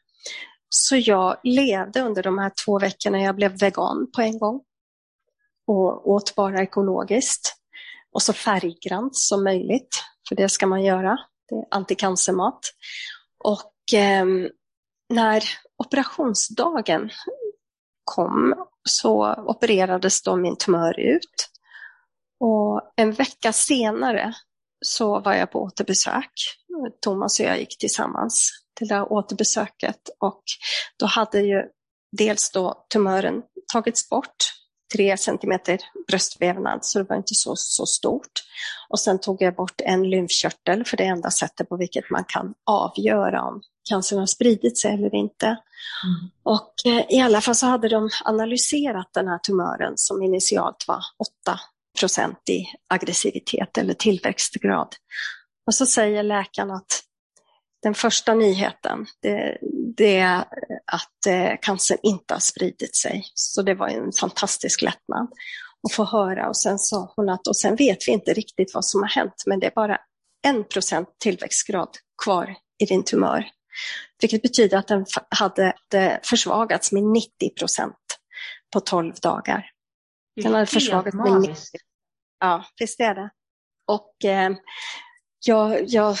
[0.69, 4.61] Så jag levde under de här två veckorna, jag blev vegan på en gång
[5.67, 7.55] och åt bara ekologiskt.
[8.11, 11.17] Och så färggrant som möjligt, för det ska man göra.
[11.49, 12.59] Det är anticancermat.
[13.43, 14.25] Och eh,
[15.09, 15.43] när
[15.77, 17.09] operationsdagen
[18.03, 21.49] kom så opererades då min tumör ut.
[22.39, 24.33] Och en vecka senare
[24.83, 26.31] så var jag på återbesök.
[27.01, 30.43] Thomas och jag gick tillsammans till det här återbesöket och
[30.99, 31.63] då hade ju
[32.17, 33.41] dels då tumören
[33.73, 34.35] tagits bort,
[34.93, 38.31] tre centimeter bröstvävnad, så det var inte så, så stort.
[38.89, 42.23] Och sen tog jag bort en lymfkörtel, för det är enda sättet på vilket man
[42.27, 45.45] kan avgöra om cancern har spridit sig eller inte.
[45.45, 46.31] Mm.
[46.43, 51.03] Och eh, i alla fall så hade de analyserat den här tumören som initialt var
[51.47, 51.59] 8
[51.99, 54.95] procent i aggressivitet eller tillväxtgrad.
[55.67, 57.03] Och så säger läkaren att
[57.83, 59.57] den första nyheten, det,
[59.97, 60.45] det är
[60.91, 63.23] att eh, cancern inte har spridit sig.
[63.33, 65.27] Så det var en fantastisk lättnad
[65.87, 66.47] att få höra.
[66.47, 69.43] Och sen sa hon att, och sen vet vi inte riktigt vad som har hänt,
[69.45, 69.97] men det är bara
[70.47, 71.89] en procent tillväxtgrad
[72.23, 73.45] kvar i din tumör.
[74.21, 75.73] Vilket betyder att den hade
[76.23, 77.97] försvagats med 90 procent
[78.73, 79.72] på 12 dagar.
[80.35, 81.55] Den hade försvagats med 90.
[82.39, 83.29] Ja, visst är det.
[83.87, 84.51] Och eh,
[85.45, 86.17] jag, jag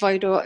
[0.00, 0.42] var ju då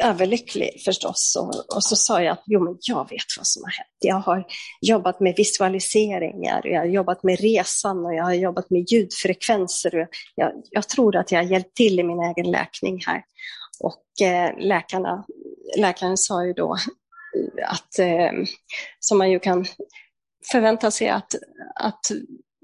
[0.00, 3.70] överlycklig förstås och, och, så sa jag att jo, men jag vet vad som har
[3.70, 3.96] hänt.
[3.98, 4.46] Jag har
[4.80, 10.00] jobbat med visualiseringar, jag har jobbat med resan och jag har jobbat med ljudfrekvenser.
[10.00, 13.22] Och jag, jag tror att jag har hjälpt till i min egen läkning här.
[13.80, 15.24] Och eh, läkarna,
[15.78, 16.76] läkaren sa ju då
[17.66, 18.30] att, eh,
[19.00, 19.64] som man ju kan
[20.52, 21.34] förvänta sig att,
[21.74, 22.00] att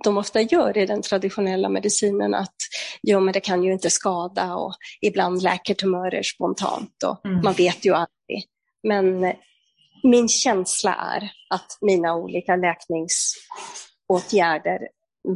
[0.05, 2.55] de ofta gör i den traditionella medicinen att
[3.03, 7.41] jo, men det kan ju inte skada och ibland läker tumörer spontant och mm.
[7.45, 8.47] man vet ju aldrig.
[8.83, 9.33] Men
[10.03, 14.89] min känsla är att mina olika läkningsåtgärder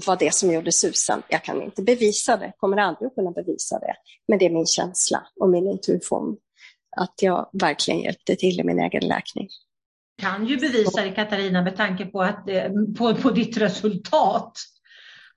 [0.07, 1.23] var det som gjorde susen.
[1.29, 3.95] Jag kan inte bevisa det, kommer aldrig att kunna bevisa det,
[4.29, 6.37] men det är min känsla och min intuition
[6.97, 9.49] att jag verkligen hjälpte till i min egen läkning
[10.25, 12.45] kan ju bevisa det Katarina med tanke på, att,
[12.99, 14.53] på, på ditt resultat.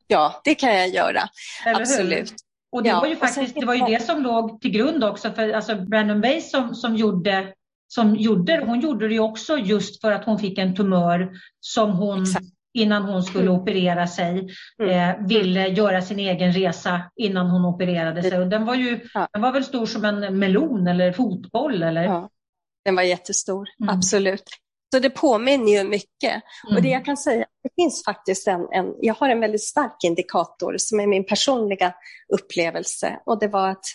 [0.07, 1.21] Ja, det kan jag göra.
[1.65, 2.33] Absolut.
[2.71, 5.31] Och det ja, var ju faktiskt det var ju det som låg till grund också
[5.31, 7.53] för alltså Brandon Bay som, som gjorde
[7.87, 12.21] som gjorde hon gjorde det också just för att hon fick en tumör som hon
[12.21, 12.45] Exakt.
[12.73, 13.61] innan hon skulle mm.
[13.61, 14.49] operera sig
[14.81, 14.89] mm.
[14.89, 18.39] eh, ville göra sin egen resa innan hon opererade sig.
[18.39, 19.27] Och den var ju ja.
[19.33, 22.03] den var väl stor som en melon eller fotboll eller?
[22.03, 22.29] Ja.
[22.85, 23.95] Den var jättestor, mm.
[23.95, 24.49] absolut.
[24.91, 26.43] Så det påminner ju mycket.
[26.65, 26.75] Mm.
[26.75, 30.03] Och det jag kan säga, det finns faktiskt en, en, jag har en väldigt stark
[30.03, 31.93] indikator som är min personliga
[32.33, 33.19] upplevelse.
[33.25, 33.85] Och det var att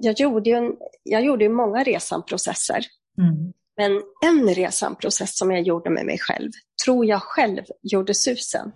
[0.00, 0.72] jag gjorde ju, en,
[1.02, 2.86] jag gjorde ju många resanprocesser.
[3.18, 3.52] Mm.
[3.76, 6.50] Men en resanprocess som jag gjorde med mig själv,
[6.84, 8.72] tror jag själv gjorde susen.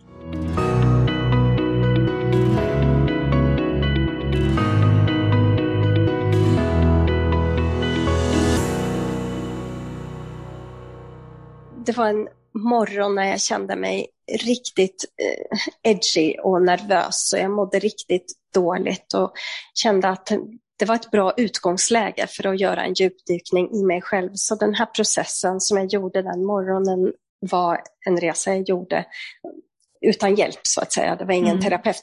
[11.89, 14.07] Det var en morgon när jag kände mig
[14.45, 15.59] riktigt eh,
[15.93, 19.33] edgy och nervös och jag mådde riktigt dåligt och
[19.75, 20.33] kände att
[20.79, 24.31] det var ett bra utgångsläge för att göra en djupdykning i mig själv.
[24.35, 27.13] Så den här processen som jag gjorde den morgonen
[27.51, 29.05] var en resa jag gjorde
[30.01, 31.17] utan hjälp så att säga.
[31.17, 31.63] Det var ingen mm.
[31.63, 32.03] terapeut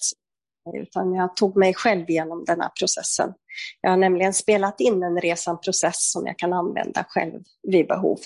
[0.73, 3.33] utan jag tog mig själv igenom den här processen.
[3.81, 8.17] Jag har nämligen spelat in en resan-process som jag kan använda själv vid behov.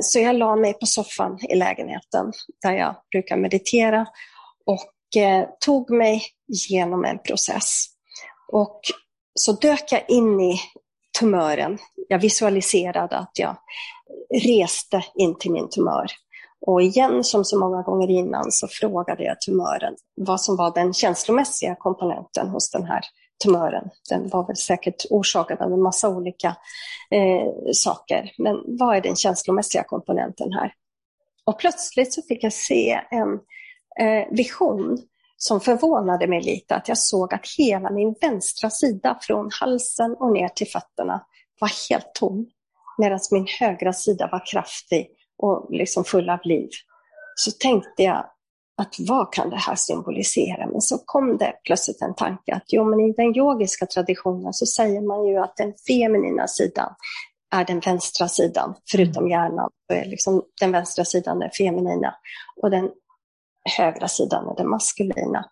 [0.00, 2.32] Så jag la mig på soffan i lägenheten
[2.62, 4.06] där jag brukar meditera
[4.66, 6.22] och eh, tog mig
[6.68, 7.86] genom en process.
[8.52, 8.80] Och
[9.34, 10.60] så dök jag in i
[11.18, 11.78] tumören.
[12.08, 13.56] Jag visualiserade att jag
[14.44, 16.06] reste in till min tumör.
[16.66, 20.94] Och igen, som så många gånger innan, så frågade jag tumören vad som var den
[20.94, 23.00] känslomässiga komponenten hos den här
[23.44, 23.90] tumören.
[24.10, 26.56] Den var väl säkert orsakad av en massa olika
[27.10, 28.32] eh, saker.
[28.38, 30.72] Men vad är den känslomässiga komponenten här?
[31.44, 33.32] Och plötsligt så fick jag se en
[34.00, 34.98] eh, vision
[35.36, 40.32] som förvånade mig lite, att jag såg att hela min vänstra sida från halsen och
[40.32, 41.26] ner till fötterna
[41.60, 42.46] var helt tom,
[42.98, 45.08] medan min högra sida var kraftig
[45.38, 46.68] och liksom full av liv.
[47.34, 48.26] Så tänkte jag,
[48.76, 50.66] att vad kan det här symbolisera?
[50.66, 54.66] Men så kom det plötsligt en tanke att jo, men i den yogiska traditionen så
[54.66, 56.94] säger man ju att den feminina sidan
[57.54, 59.30] är den vänstra sidan, förutom mm.
[59.30, 59.70] hjärnan.
[59.92, 62.14] Är liksom den vänstra sidan den feminina
[62.62, 62.90] och den
[63.76, 65.44] högra sidan är den maskulina.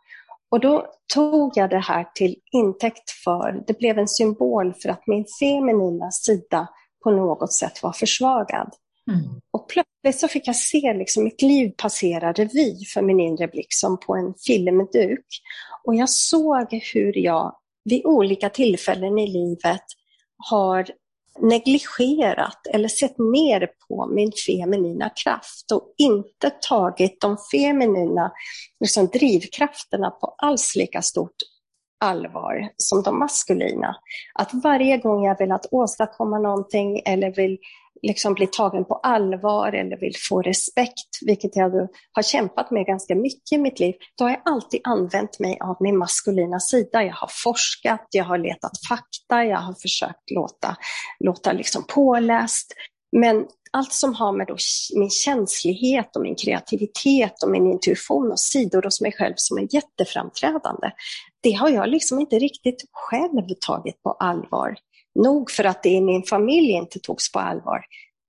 [0.51, 5.07] Och då tog jag det här till intäkt för, det blev en symbol för att
[5.07, 6.68] min feminina sida
[7.05, 8.75] på något sätt var försvagad.
[9.11, 9.40] Mm.
[9.50, 13.66] Och plötsligt så fick jag se liksom mitt liv passera revy för min inre blick
[13.68, 15.26] som på en filmduk.
[15.84, 19.84] Och jag såg hur jag vid olika tillfällen i livet
[20.36, 20.86] har
[21.38, 28.32] negligerat eller sett ner på min feminina kraft och inte tagit de feminina
[28.80, 31.36] liksom, drivkrafterna på alls lika stort
[32.00, 33.96] allvar som de maskulina.
[34.34, 37.59] Att varje gång jag velat åstadkomma någonting eller vill
[38.07, 43.14] liksom bli tagen på allvar eller vill få respekt, vilket jag har kämpat med ganska
[43.14, 47.05] mycket i mitt liv, då har jag alltid använt mig av min maskulina sida.
[47.05, 50.76] Jag har forskat, jag har letat fakta, jag har försökt låta,
[51.20, 52.72] låta liksom påläst.
[53.16, 54.48] Men allt som har med
[54.94, 59.74] min känslighet och min kreativitet och min intuition och sidor hos mig själv som är
[59.74, 60.90] jätteframträdande,
[61.42, 64.74] det har jag liksom inte riktigt själv tagit på allvar.
[65.15, 67.85] Nog för att det i min familj inte togs på allvar.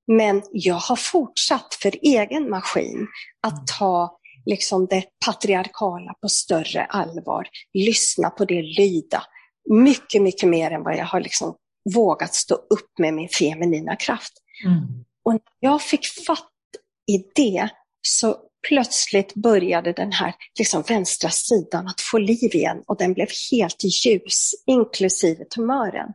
[0.07, 3.07] Men jag har fortsatt för egen maskin
[3.41, 9.23] att ta liksom det patriarkala på större allvar, lyssna på det, lyda.
[9.69, 11.55] Mycket, mycket mer än vad jag har liksom
[11.93, 14.33] vågat stå upp med min feminina kraft.
[14.65, 15.05] Mm.
[15.25, 16.51] Och när jag fick fatt
[17.11, 17.69] i det
[18.01, 23.27] så plötsligt började den här liksom vänstra sidan att få liv igen och den blev
[23.51, 26.13] helt ljus, inklusive tumören.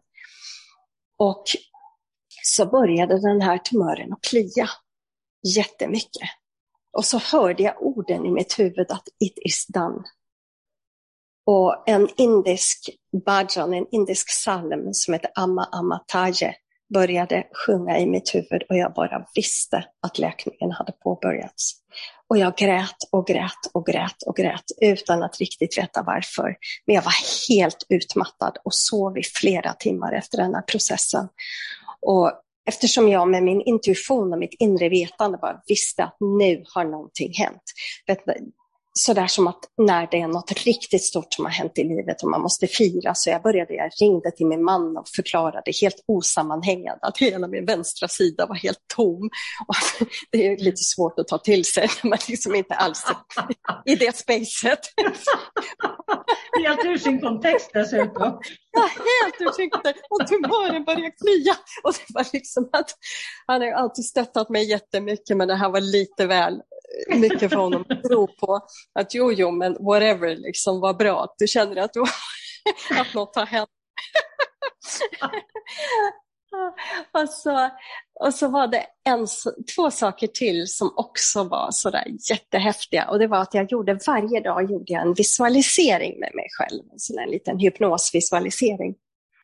[1.20, 1.44] Och
[2.42, 4.68] så började den här tumören att klia
[5.56, 6.28] jättemycket.
[6.96, 10.02] Och så hörde jag orden i mitt huvud att it is done.
[11.46, 12.90] Och en indisk
[13.26, 16.54] bhajan, en indisk psalm som heter Amma Amma Taje
[16.94, 21.72] började sjunga i mitt huvud och jag bara visste att läkningen hade påbörjats.
[22.30, 26.56] Och jag grät och grät och grät och grät utan att riktigt veta varför.
[26.86, 31.28] Men jag var helt utmattad och sov i flera timmar efter den här processen.
[32.00, 32.32] Och
[32.68, 37.32] eftersom jag med min intuition och mitt inre vetande bara visste att nu har någonting
[37.34, 37.62] hänt
[38.92, 42.30] sådär som att när det är något riktigt stort som har hänt i livet och
[42.30, 46.98] man måste fira, så jag började, jag ringde till min man och förklarade helt osammanhängande
[47.02, 49.30] att hela min vänstra sida var helt tom.
[49.68, 49.74] Och
[50.32, 53.96] det är lite svårt att ta till sig när man liksom inte alls är i
[53.96, 54.80] det spacet.
[56.64, 58.40] Helt ur sin kontext dessutom.
[58.72, 60.02] Ja, helt ur sin kontext.
[60.10, 61.56] Och tumören började klia.
[61.82, 62.90] Och det var liksom att,
[63.46, 66.62] han har alltid stöttat mig jättemycket, men det här var lite väl
[67.16, 68.60] mycket för honom att tro på
[68.92, 72.02] att jo, jo, men whatever, liksom, vad bra att du känner att, du,
[73.00, 73.68] att något har hänt.
[77.12, 77.70] och, så,
[78.20, 79.26] och så var det en,
[79.76, 83.08] två saker till som också var sådär jättehäftiga.
[83.10, 86.82] Och det var att jag gjorde varje dag gjorde jag en visualisering med mig själv,
[86.92, 88.94] en sån här liten hypnosvisualisering.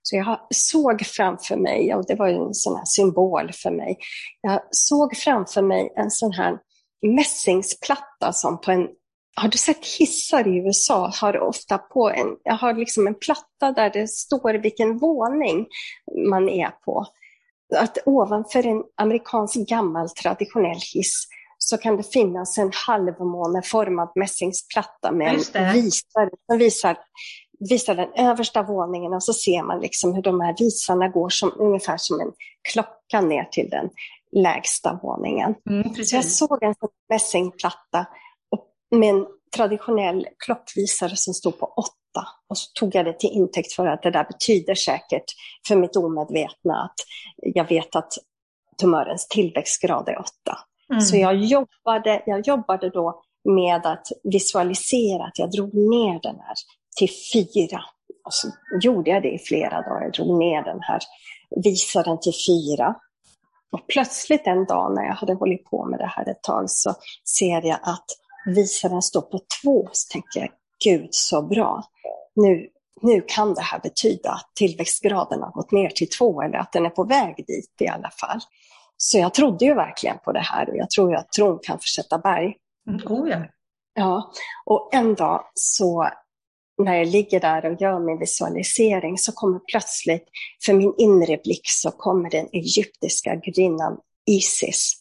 [0.02, 3.98] Så jag såg framför mig, och det var en sån här symbol för mig,
[4.40, 6.58] jag såg framför mig en sån här
[7.02, 8.88] mässingsplatta som på en
[9.40, 11.12] har du sett hissar i USA?
[11.20, 15.66] Har ofta på en, jag har liksom en platta där det står vilken våning
[16.30, 17.06] man är på.
[17.76, 21.26] Att ovanför en amerikansk gammal traditionell hiss
[21.58, 26.98] så kan det finnas en halvmåneformad mässingsplatta med en visare som visar,
[27.70, 31.52] visar den översta våningen och så ser man liksom hur de här visarna går som,
[31.58, 32.32] ungefär som en
[32.72, 33.90] klocka ner till den
[34.32, 35.54] lägsta våningen.
[35.70, 36.74] Mm, så jag såg en
[37.08, 38.06] mässingplatta
[38.90, 42.28] med en traditionell klockvisare som stod på åtta.
[42.48, 45.24] Och så tog jag det till intäkt för att det där betyder säkert
[45.68, 46.94] för mitt omedvetna att
[47.36, 48.12] jag vet att
[48.80, 50.58] tumörens tillväxtgrad är åtta.
[50.90, 51.00] Mm.
[51.00, 56.54] Så jag jobbade, jag jobbade då med att visualisera att jag drog ner den här
[56.96, 57.80] till fyra.
[58.24, 58.48] Och så
[58.80, 60.02] gjorde jag det i flera dagar.
[60.02, 61.00] Jag drog ner den här
[61.64, 62.94] visaren till fyra.
[63.72, 66.94] Och plötsligt en dag när jag hade hållit på med det här ett tag så
[67.38, 68.04] ser jag att
[68.46, 69.88] visaren står på två.
[69.92, 70.48] Så tänker jag,
[70.84, 71.82] gud så bra.
[72.34, 72.68] Nu,
[73.02, 76.86] nu kan det här betyda att tillväxtgraden har gått ner till två eller att den
[76.86, 78.40] är på väg dit i alla fall.
[78.96, 81.78] Så jag trodde ju verkligen på det här och jag tror ju att tron kan
[81.78, 82.56] försätta berg.
[82.88, 83.44] Mm, oh ja.
[83.94, 84.32] ja,
[84.64, 86.08] och en dag så
[86.78, 90.24] när jag ligger där och gör min visualisering så kommer plötsligt,
[90.64, 94.92] för min inre blick, så kommer den egyptiska gudinnan Isis.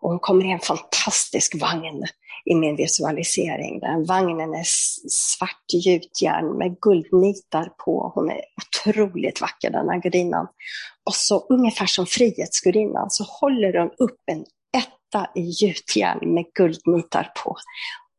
[0.00, 2.04] Och hon kommer i en fantastisk vagn
[2.44, 3.80] i min visualisering.
[3.80, 4.64] Den vagnen är
[5.10, 8.12] svart gjutjärn med guldnitar på.
[8.14, 10.46] Hon är otroligt vacker den här gudinnan.
[11.06, 14.44] Och så ungefär som Frihetsgudinnan så håller hon upp en
[14.76, 17.56] etta i gjutjärn med guldnitar på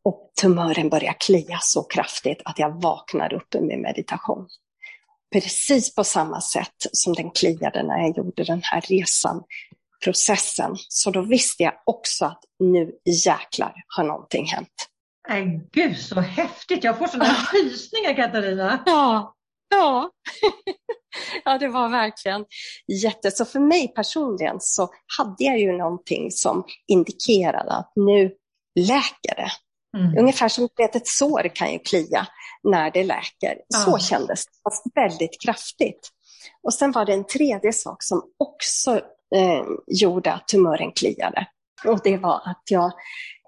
[0.08, 4.48] och tumören började klia så kraftigt att jag vaknade upp med meditation.
[5.34, 9.44] Precis på samma sätt som den kliade när jag gjorde den här resan,
[10.04, 10.76] processen.
[10.90, 12.92] Så då visste jag också att nu
[13.26, 14.88] jäklar har någonting hänt.
[15.30, 16.84] Nej, gud så häftigt!
[16.84, 18.84] Jag får sådana rysningar Katarina.
[18.86, 19.36] Ja,
[19.70, 20.12] ja.
[21.46, 22.46] ja, det var verkligen
[23.04, 23.32] jätte...
[23.32, 28.32] Så för mig personligen så hade jag ju någonting som indikerade att nu
[28.76, 29.52] läker det.
[29.98, 30.18] Mm.
[30.18, 32.28] Ungefär som vet, ett sår kan ju klia
[32.64, 33.58] när det läker.
[33.68, 33.80] Ja.
[33.80, 36.10] Så kändes det, fast väldigt kraftigt.
[36.64, 38.96] Och sen var det en tredje sak som också
[39.36, 41.48] eh, gjorde att tumören kliade.
[41.86, 42.92] Och det var att jag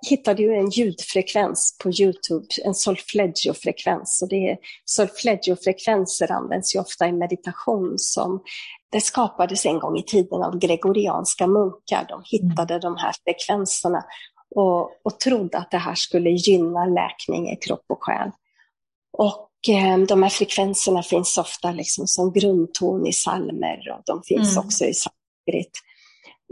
[0.09, 4.21] hittade ju en ljudfrekvens på Youtube, en solfeggio-frekvens.
[4.21, 8.43] Och det är, solfeggio-frekvenser används ju ofta i meditation som
[8.91, 12.05] det skapades en gång i tiden av gregorianska munkar.
[12.09, 12.81] De hittade mm.
[12.81, 14.03] de här frekvenserna
[14.55, 18.31] och, och trodde att det här skulle gynna läkning i kropp och själ.
[19.17, 24.51] Och eh, de här frekvenserna finns ofta liksom som grundton i salmer och de finns
[24.51, 24.65] mm.
[24.65, 25.71] också i sanskrit.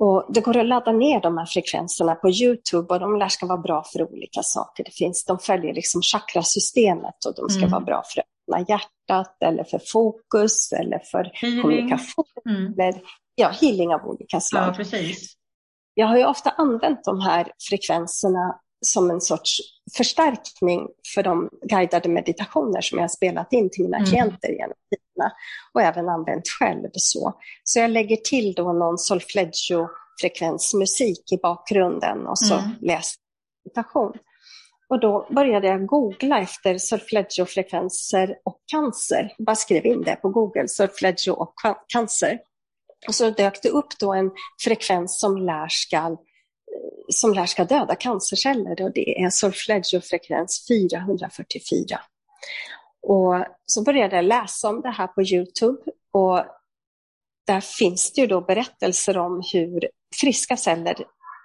[0.01, 3.45] Och det går att ladda ner de här frekvenserna på Youtube och de lär ska
[3.45, 4.83] vara bra för olika saker.
[4.83, 7.71] Det finns, de följer liksom chakrasystemet och de ska mm.
[7.71, 11.61] vara bra för att öppna hjärtat eller för fokus eller för healing.
[11.61, 12.25] kommunikation.
[12.49, 12.79] Mm.
[12.79, 13.01] Eller,
[13.35, 14.67] ja, healing av olika slag.
[14.67, 15.33] Ja, precis.
[15.99, 19.57] Jag har ju ofta använt de här frekvenserna som en sorts
[19.97, 24.09] förstärkning för de guidade meditationer som jag har spelat in till mina mm.
[24.09, 25.31] klienter genom tiderna
[25.73, 26.89] och även använt själv.
[26.93, 27.33] Så,
[27.63, 32.71] så jag lägger till då någon solfeggio-frekvensmusik i bakgrunden och så mm.
[32.81, 33.17] läser
[33.65, 34.13] meditation.
[34.89, 39.33] Och då började jag googla efter solfeggio-frekvenser och cancer.
[39.37, 41.53] Jag bara skrev in det på Google, solfeggio och
[41.87, 42.39] cancer.
[43.07, 44.31] Och så dök det upp då en
[44.63, 46.17] frekvens som lär ska,
[47.09, 51.99] som lär ska döda cancerceller och det är solfleggio-frekvens 444.
[53.01, 55.81] Och så började jag läsa om det här på Youtube
[56.11, 56.45] och
[57.47, 59.89] där finns det ju då berättelser om hur
[60.21, 60.95] friska celler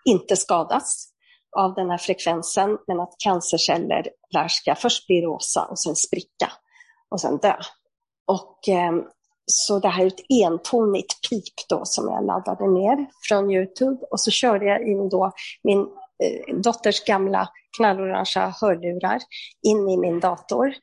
[0.05, 1.09] inte skadas
[1.57, 6.53] av den här frekvensen, men att cancerceller lär ska först bli rosa och sen spricka
[7.09, 7.57] och sen dö.
[8.27, 8.93] Och eh,
[9.47, 14.21] så det här är ett entonigt pip då som jag laddade ner från Youtube och
[14.21, 15.33] så körde jag in då
[15.63, 19.19] min eh, dotters gamla knallorangea hörlurar
[19.63, 20.75] in i min dator.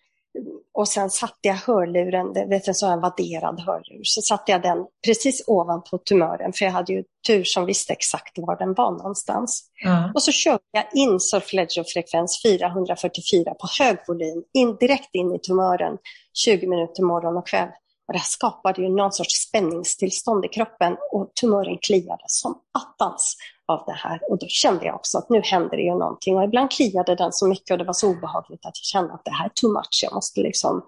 [0.73, 4.61] Och sen satte jag hörluren, det vet en sån här vadderad hörlur, så satte jag
[4.61, 8.91] den precis ovanpå tumören, för jag hade ju tur som visste exakt var den var
[8.91, 9.63] någonstans.
[9.85, 10.11] Mm.
[10.13, 15.97] Och så körde jag in solfeggio-frekvens 444 på hög volym, in, direkt in i tumören,
[16.33, 17.69] 20 minuter morgon och kväll.
[18.09, 23.35] Och det här skapade ju någon sorts spänningstillstånd i kroppen och tumören kliade som attans
[23.67, 24.19] av det här.
[24.29, 26.37] Och då kände jag också att nu händer det ju någonting.
[26.37, 29.25] Och ibland kliade den så mycket och det var så obehagligt att jag kände att
[29.25, 29.99] det här är too much.
[30.03, 30.85] Jag måste liksom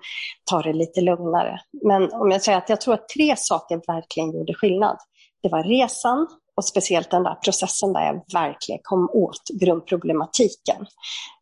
[0.49, 1.59] ta det lite lugnare.
[1.83, 4.97] Men om jag säger att jag tror att tre saker verkligen gjorde skillnad.
[5.43, 10.85] Det var resan och speciellt den där processen där jag verkligen kom åt grundproblematiken.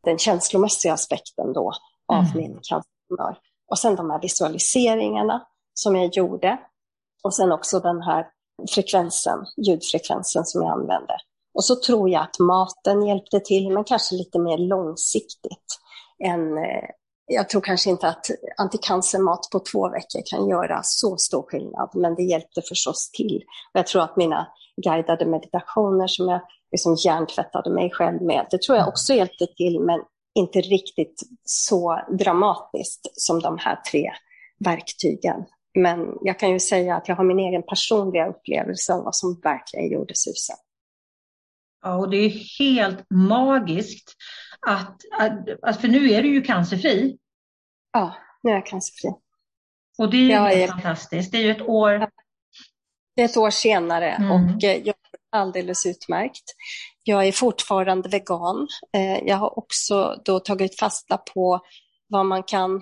[0.03, 1.73] Den känslomässiga aspekten då
[2.13, 2.37] av mm.
[2.37, 3.37] min cancertumör.
[3.71, 5.45] Och sen de här visualiseringarna
[5.81, 6.57] som jag gjorde.
[7.23, 8.27] Och sen också den här
[8.69, 11.17] frekvensen, ljudfrekvensen som jag använde.
[11.53, 15.79] Och så tror jag att maten hjälpte till, men kanske lite mer långsiktigt.
[16.23, 16.89] Än, eh,
[17.25, 18.25] jag tror kanske inte att
[18.57, 23.43] anticancermat på två veckor kan göra så stor skillnad, men det hjälpte förstås till.
[23.73, 24.47] Och jag tror att mina
[24.83, 29.79] guidade meditationer som jag liksom hjärntvättade mig själv med, det tror jag också hjälpte till,
[29.79, 29.99] men
[30.35, 34.11] inte riktigt så dramatiskt som de här tre
[34.65, 35.45] verktygen.
[35.73, 39.39] Men jag kan ju säga att jag har min egen personliga upplevelse av vad som
[39.43, 40.55] verkligen gjorde susen.
[41.81, 44.15] Ja, och det är helt magiskt
[44.67, 45.01] att,
[45.61, 47.17] att, för nu är du ju cancerfri.
[47.91, 49.09] Ja, nu är jag cancerfri.
[49.97, 51.31] Och det är ju är, fantastiskt.
[51.31, 52.09] Det är ju ett år.
[53.15, 54.31] Det är ett år senare mm.
[54.31, 54.95] och eh, jag är
[55.31, 56.43] alldeles utmärkt.
[57.03, 58.67] Jag är fortfarande vegan.
[58.93, 61.59] Eh, jag har också då tagit fasta på
[62.07, 62.81] vad man kan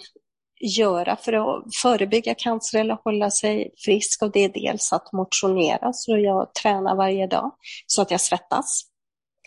[0.59, 4.21] göra för att förebygga cancer eller hålla sig frisk.
[4.21, 7.51] Och det är dels att motionera, så jag tränar varje dag
[7.87, 8.81] så att jag svettas.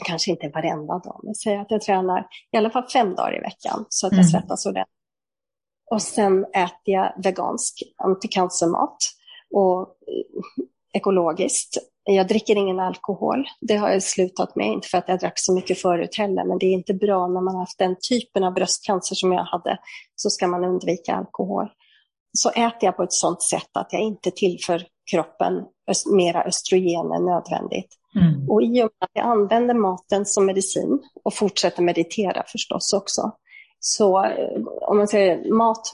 [0.04, 3.40] Kanske inte varenda dag, men säg att jag tränar i alla fall fem dagar i
[3.40, 4.30] veckan så att jag mm.
[4.30, 4.96] svettas ordentligt.
[5.90, 8.96] Och sen äter jag vegansk anticancermat
[9.54, 9.96] och
[10.92, 11.78] ekologiskt.
[12.04, 13.44] Jag dricker ingen alkohol.
[13.60, 16.58] Det har jag slutat med, inte för att jag drack så mycket förut heller, men
[16.58, 19.78] det är inte bra när man har haft den typen av bröstcancer som jag hade,
[20.14, 21.68] så ska man undvika alkohol.
[22.32, 25.64] Så äter jag på ett sådant sätt att jag inte tillför kroppen
[26.12, 27.96] mera östrogen än nödvändigt.
[28.20, 28.50] Mm.
[28.50, 33.32] Och i och med att jag använder maten som medicin och fortsätter meditera förstås också.
[33.78, 35.90] Så eh, om man säger mat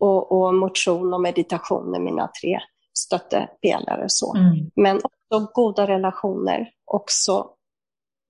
[0.00, 2.60] och, och motion och meditation är mina tre
[2.98, 4.04] stöttepelare.
[4.08, 4.36] Så.
[4.36, 4.70] Mm.
[4.76, 7.50] Men också goda relationer, också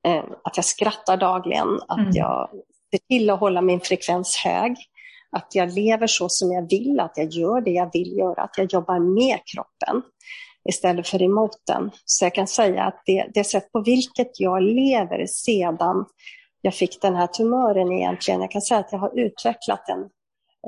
[0.07, 2.13] eh, att jag skrattar dagligen, att mm.
[2.15, 2.51] jag
[2.91, 4.77] ser till att hålla min frekvens hög,
[5.31, 8.59] att jag lever så som jag vill, att jag gör det jag vill göra, att
[8.59, 10.03] jag jobbar med kroppen
[10.69, 11.91] istället för emot den.
[12.05, 16.05] Så jag kan säga att det, det sätt på vilket jag lever sedan
[16.61, 20.09] jag fick den här tumören egentligen, jag kan säga att jag har utvecklat en,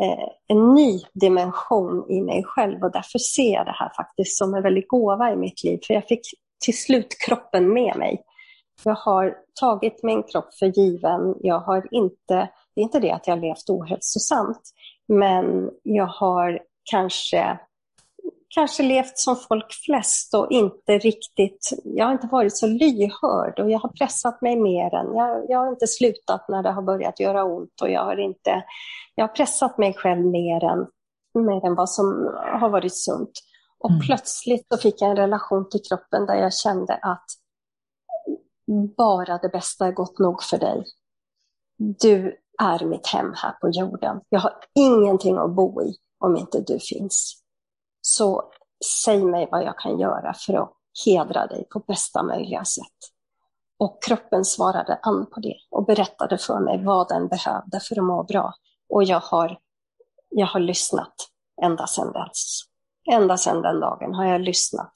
[0.02, 4.55] Eh, en ny dimension i mig själv och därför ser jag det här faktiskt som
[4.55, 6.20] en väldig gåva i mitt liv, för jag fick
[6.64, 8.24] till slut kroppen med mig.
[8.85, 11.35] Jag har tagit min kropp för given.
[11.40, 14.60] Jag har inte, det är inte det att jag har levt ohälsosamt,
[15.09, 16.60] men jag har
[16.90, 17.59] kanske,
[18.55, 23.70] kanske levt som folk flest och inte riktigt, jag har inte varit så lyhörd och
[23.70, 27.20] jag har pressat mig mer än, jag, jag har inte slutat när det har börjat
[27.20, 28.64] göra ont och jag har inte,
[29.14, 30.86] jag har pressat mig själv mer än,
[31.44, 32.06] mer än vad som
[32.60, 33.31] har varit sunt.
[33.78, 34.01] Och mm.
[34.01, 37.24] plötsligt så fick jag en relation till kroppen där jag kände att
[38.97, 40.85] bara det bästa är gott nog för dig.
[41.77, 44.20] Du är mitt hem här på jorden.
[44.28, 47.39] Jag har ingenting att bo i om inte du finns.
[48.01, 48.52] Så
[49.05, 50.72] säg mig vad jag kan göra för att
[51.05, 52.98] hedra dig på bästa möjliga sätt.
[53.78, 58.05] Och kroppen svarade an på det och berättade för mig vad den behövde för att
[58.05, 58.55] må bra.
[58.89, 59.59] Och jag har,
[60.28, 61.14] jag har lyssnat
[61.62, 62.60] ända sedan dess.
[63.12, 64.93] Ända sedan den dagen har jag lyssnat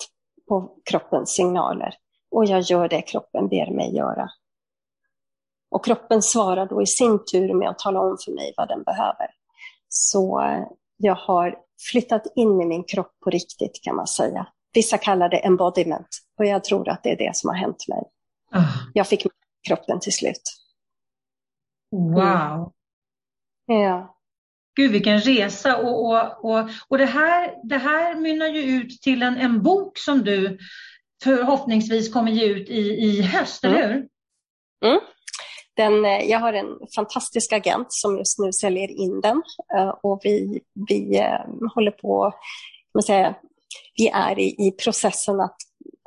[0.49, 1.95] på kroppens signaler
[2.31, 4.31] och jag gör det kroppen ber mig göra.
[5.71, 8.83] Och kroppen svarar då i sin tur med att tala om för mig vad den
[8.83, 9.27] behöver.
[9.89, 10.43] Så
[11.05, 11.57] jag har
[11.91, 14.47] flyttat in i min kropp på riktigt kan man säga.
[14.75, 16.09] Vissa kallar det embodiment
[16.39, 18.03] och jag tror att det är det som har hänt mig.
[18.55, 18.77] Oh.
[18.95, 19.27] Jag fick
[19.69, 20.43] kroppen till slut.
[21.91, 22.73] Wow.
[23.71, 23.83] Mm.
[23.83, 24.17] Ja.
[24.77, 29.23] Gud vilken resa och, och, och, och det, här, det här mynnar ju ut till
[29.23, 30.59] en, en bok som du
[31.23, 33.77] förhoppningsvis kommer ge ut i, i höst, mm.
[33.77, 34.09] eller hur?
[34.85, 35.01] Mm.
[35.77, 39.43] Den, eh, jag har en fantastisk agent som just nu säljer in den
[39.77, 42.33] eh, och vi, vi eh, håller på,
[42.95, 43.35] man säga,
[43.97, 45.57] vi är i, i processen att,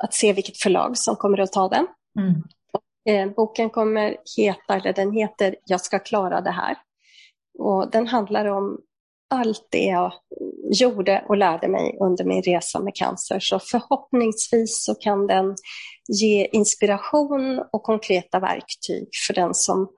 [0.04, 1.86] att se vilket förlag som kommer att ta den.
[2.18, 3.32] Mm.
[3.32, 6.76] boken kommer heta, eller den heter Jag ska klara det här.
[7.58, 8.80] Och den handlar om
[9.30, 10.12] allt det jag
[10.72, 13.40] gjorde och lärde mig under min resa med cancer.
[13.40, 15.56] Så förhoppningsvis så kan den
[16.08, 19.88] ge inspiration och konkreta verktyg för den som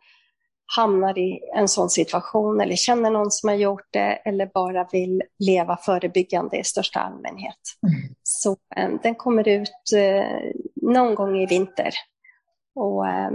[0.76, 5.22] hamnar i en sån situation eller känner någon som har gjort det eller bara vill
[5.38, 7.58] leva förebyggande i största allmänhet.
[7.86, 8.14] Mm.
[8.22, 10.50] Så eh, den kommer ut eh,
[10.82, 11.90] någon gång i vinter
[12.74, 13.30] och eh,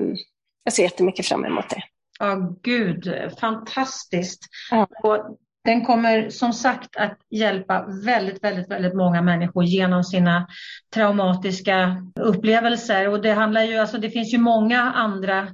[0.63, 1.83] jag ser jättemycket fram emot det.
[2.19, 4.39] Ja, gud, fantastiskt.
[4.71, 4.87] Ja.
[5.03, 10.47] Och den kommer som sagt att hjälpa väldigt, väldigt, väldigt många människor genom sina
[10.93, 13.09] traumatiska upplevelser.
[13.09, 15.47] Och det handlar ju, alltså det finns ju många andra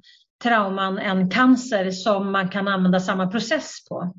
[0.44, 4.14] trauman än cancer som man kan använda samma process på.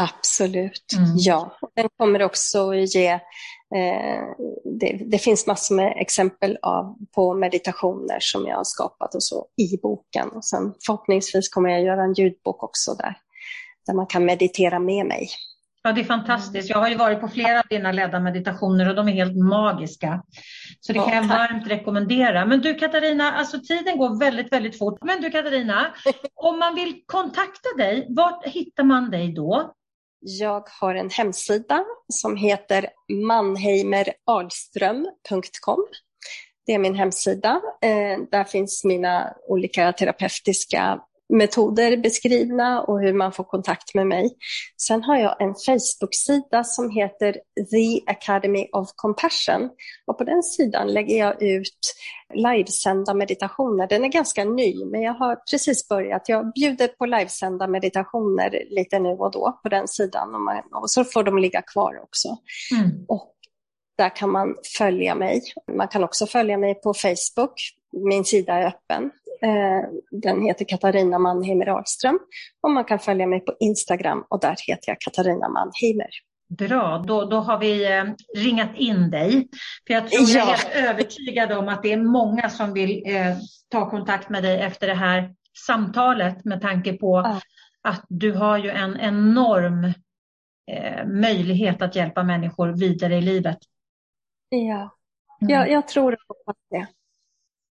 [0.00, 1.10] Absolut, mm.
[1.16, 1.56] ja.
[1.74, 4.22] Den kommer också ge, eh,
[4.80, 9.46] det, det, finns massor med exempel av, på meditationer som jag har skapat och så
[9.56, 10.28] i boken.
[10.28, 13.16] Och sen förhoppningsvis kommer jag göra en ljudbok också där
[13.86, 15.28] där man kan meditera med mig.
[15.86, 16.70] Ja, det är fantastiskt.
[16.70, 20.22] Jag har ju varit på flera av dina ledda meditationer och de är helt magiska.
[20.80, 22.46] Så det kan jag varmt rekommendera.
[22.46, 24.98] Men du Katarina, alltså tiden går väldigt, väldigt fort.
[25.04, 25.94] Men du Katarina,
[26.34, 29.72] om man vill kontakta dig, vart hittar man dig då?
[30.20, 32.86] Jag har en hemsida som heter
[33.26, 35.86] mannheimeralström.com.
[36.66, 37.60] Det är min hemsida.
[37.82, 44.36] Eh, där finns mina olika terapeutiska metoder beskrivna och hur man får kontakt med mig.
[44.82, 47.32] Sen har jag en Facebook-sida som heter
[47.70, 49.70] The Academy of Compassion
[50.06, 51.94] och på den sidan lägger jag ut
[52.34, 53.86] livesända meditationer.
[53.88, 56.28] Den är ganska ny, men jag har precis börjat.
[56.28, 60.90] Jag bjuder på livesända meditationer lite nu och då på den sidan och, man, och
[60.90, 62.28] så får de ligga kvar också.
[62.78, 63.04] Mm.
[63.08, 63.32] Och
[63.98, 65.42] där kan man följa mig.
[65.76, 67.52] Man kan också följa mig på Facebook.
[67.92, 69.10] Min sida är öppen.
[69.42, 72.18] Eh, den heter Katarina Mannheimer Ahlström
[72.62, 76.10] och man kan följa mig på Instagram och där heter jag Katarina Mannheimer.
[76.48, 78.04] Bra, då, då har vi eh,
[78.36, 79.48] ringat in dig.
[79.86, 80.38] För jag tror ja.
[80.38, 83.36] jag är helt övertygad om att det är många som vill eh,
[83.68, 85.34] ta kontakt med dig efter det här
[85.66, 87.40] samtalet med tanke på ja.
[87.82, 89.84] att du har ju en enorm
[90.70, 93.58] eh, möjlighet att hjälpa människor vidare i livet.
[94.48, 94.96] Ja,
[95.40, 95.54] mm.
[95.54, 96.86] jag, jag tror på det.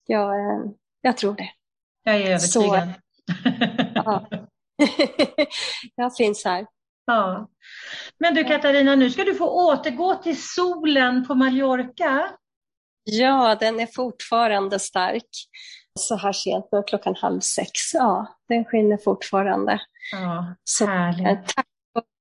[0.07, 0.71] jag, eh,
[1.01, 1.51] jag tror det.
[2.03, 2.89] Jag är övertygad.
[3.95, 4.29] Ja.
[5.95, 6.67] jag finns här.
[7.07, 7.49] Ja.
[8.19, 12.31] Men du Katarina, nu ska du få återgå till solen på Mallorca.
[13.05, 15.29] Ja, den är fortfarande stark.
[15.99, 17.71] Så här sent, nu klockan halv sex.
[17.95, 19.81] Ja, den skiner fortfarande.
[20.13, 21.27] Ja, så, härligt.
[21.27, 21.67] Eh, tack.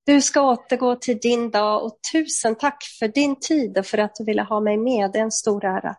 [0.06, 4.16] Du ska återgå till din dag och tusen tack för din tid och för att
[4.16, 5.12] du ville ha mig med.
[5.12, 5.96] Det är en stor ära.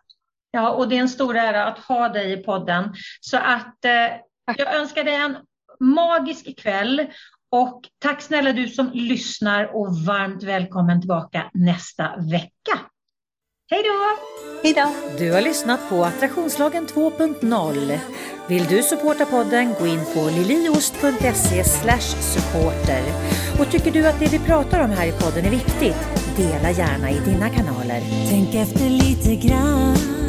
[0.51, 2.93] Ja, och det är en stor ära att ha dig i podden.
[3.21, 5.37] Så att eh, jag önskar dig en
[5.79, 7.07] magisk kväll
[7.51, 12.79] och tack snälla du som lyssnar och varmt välkommen tillbaka nästa vecka.
[13.71, 14.17] Hej då!
[14.63, 15.15] Hej då!
[15.17, 17.99] Du har lyssnat på Attraktionslagen 2.0.
[18.47, 23.03] Vill du supporta podden, gå in på liliost.se supporter.
[23.59, 25.97] Och tycker du att det vi pratar om här i podden är viktigt,
[26.37, 28.01] dela gärna i dina kanaler.
[28.29, 30.28] Tänk efter lite grann.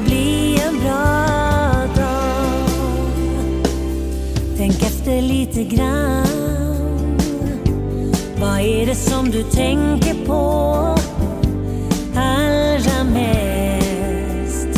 [0.00, 1.26] ska bli en bra
[1.96, 2.70] dag.
[4.56, 7.18] Tänk efter lite grann.
[8.40, 10.96] Vad är det som du tänker på
[12.16, 14.68] allra mest?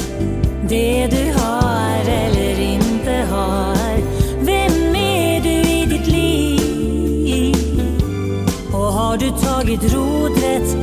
[0.69, 3.97] Det du har eller inte har.
[4.41, 7.83] Vem är du i ditt liv?
[8.73, 10.82] Och har du tagit rodret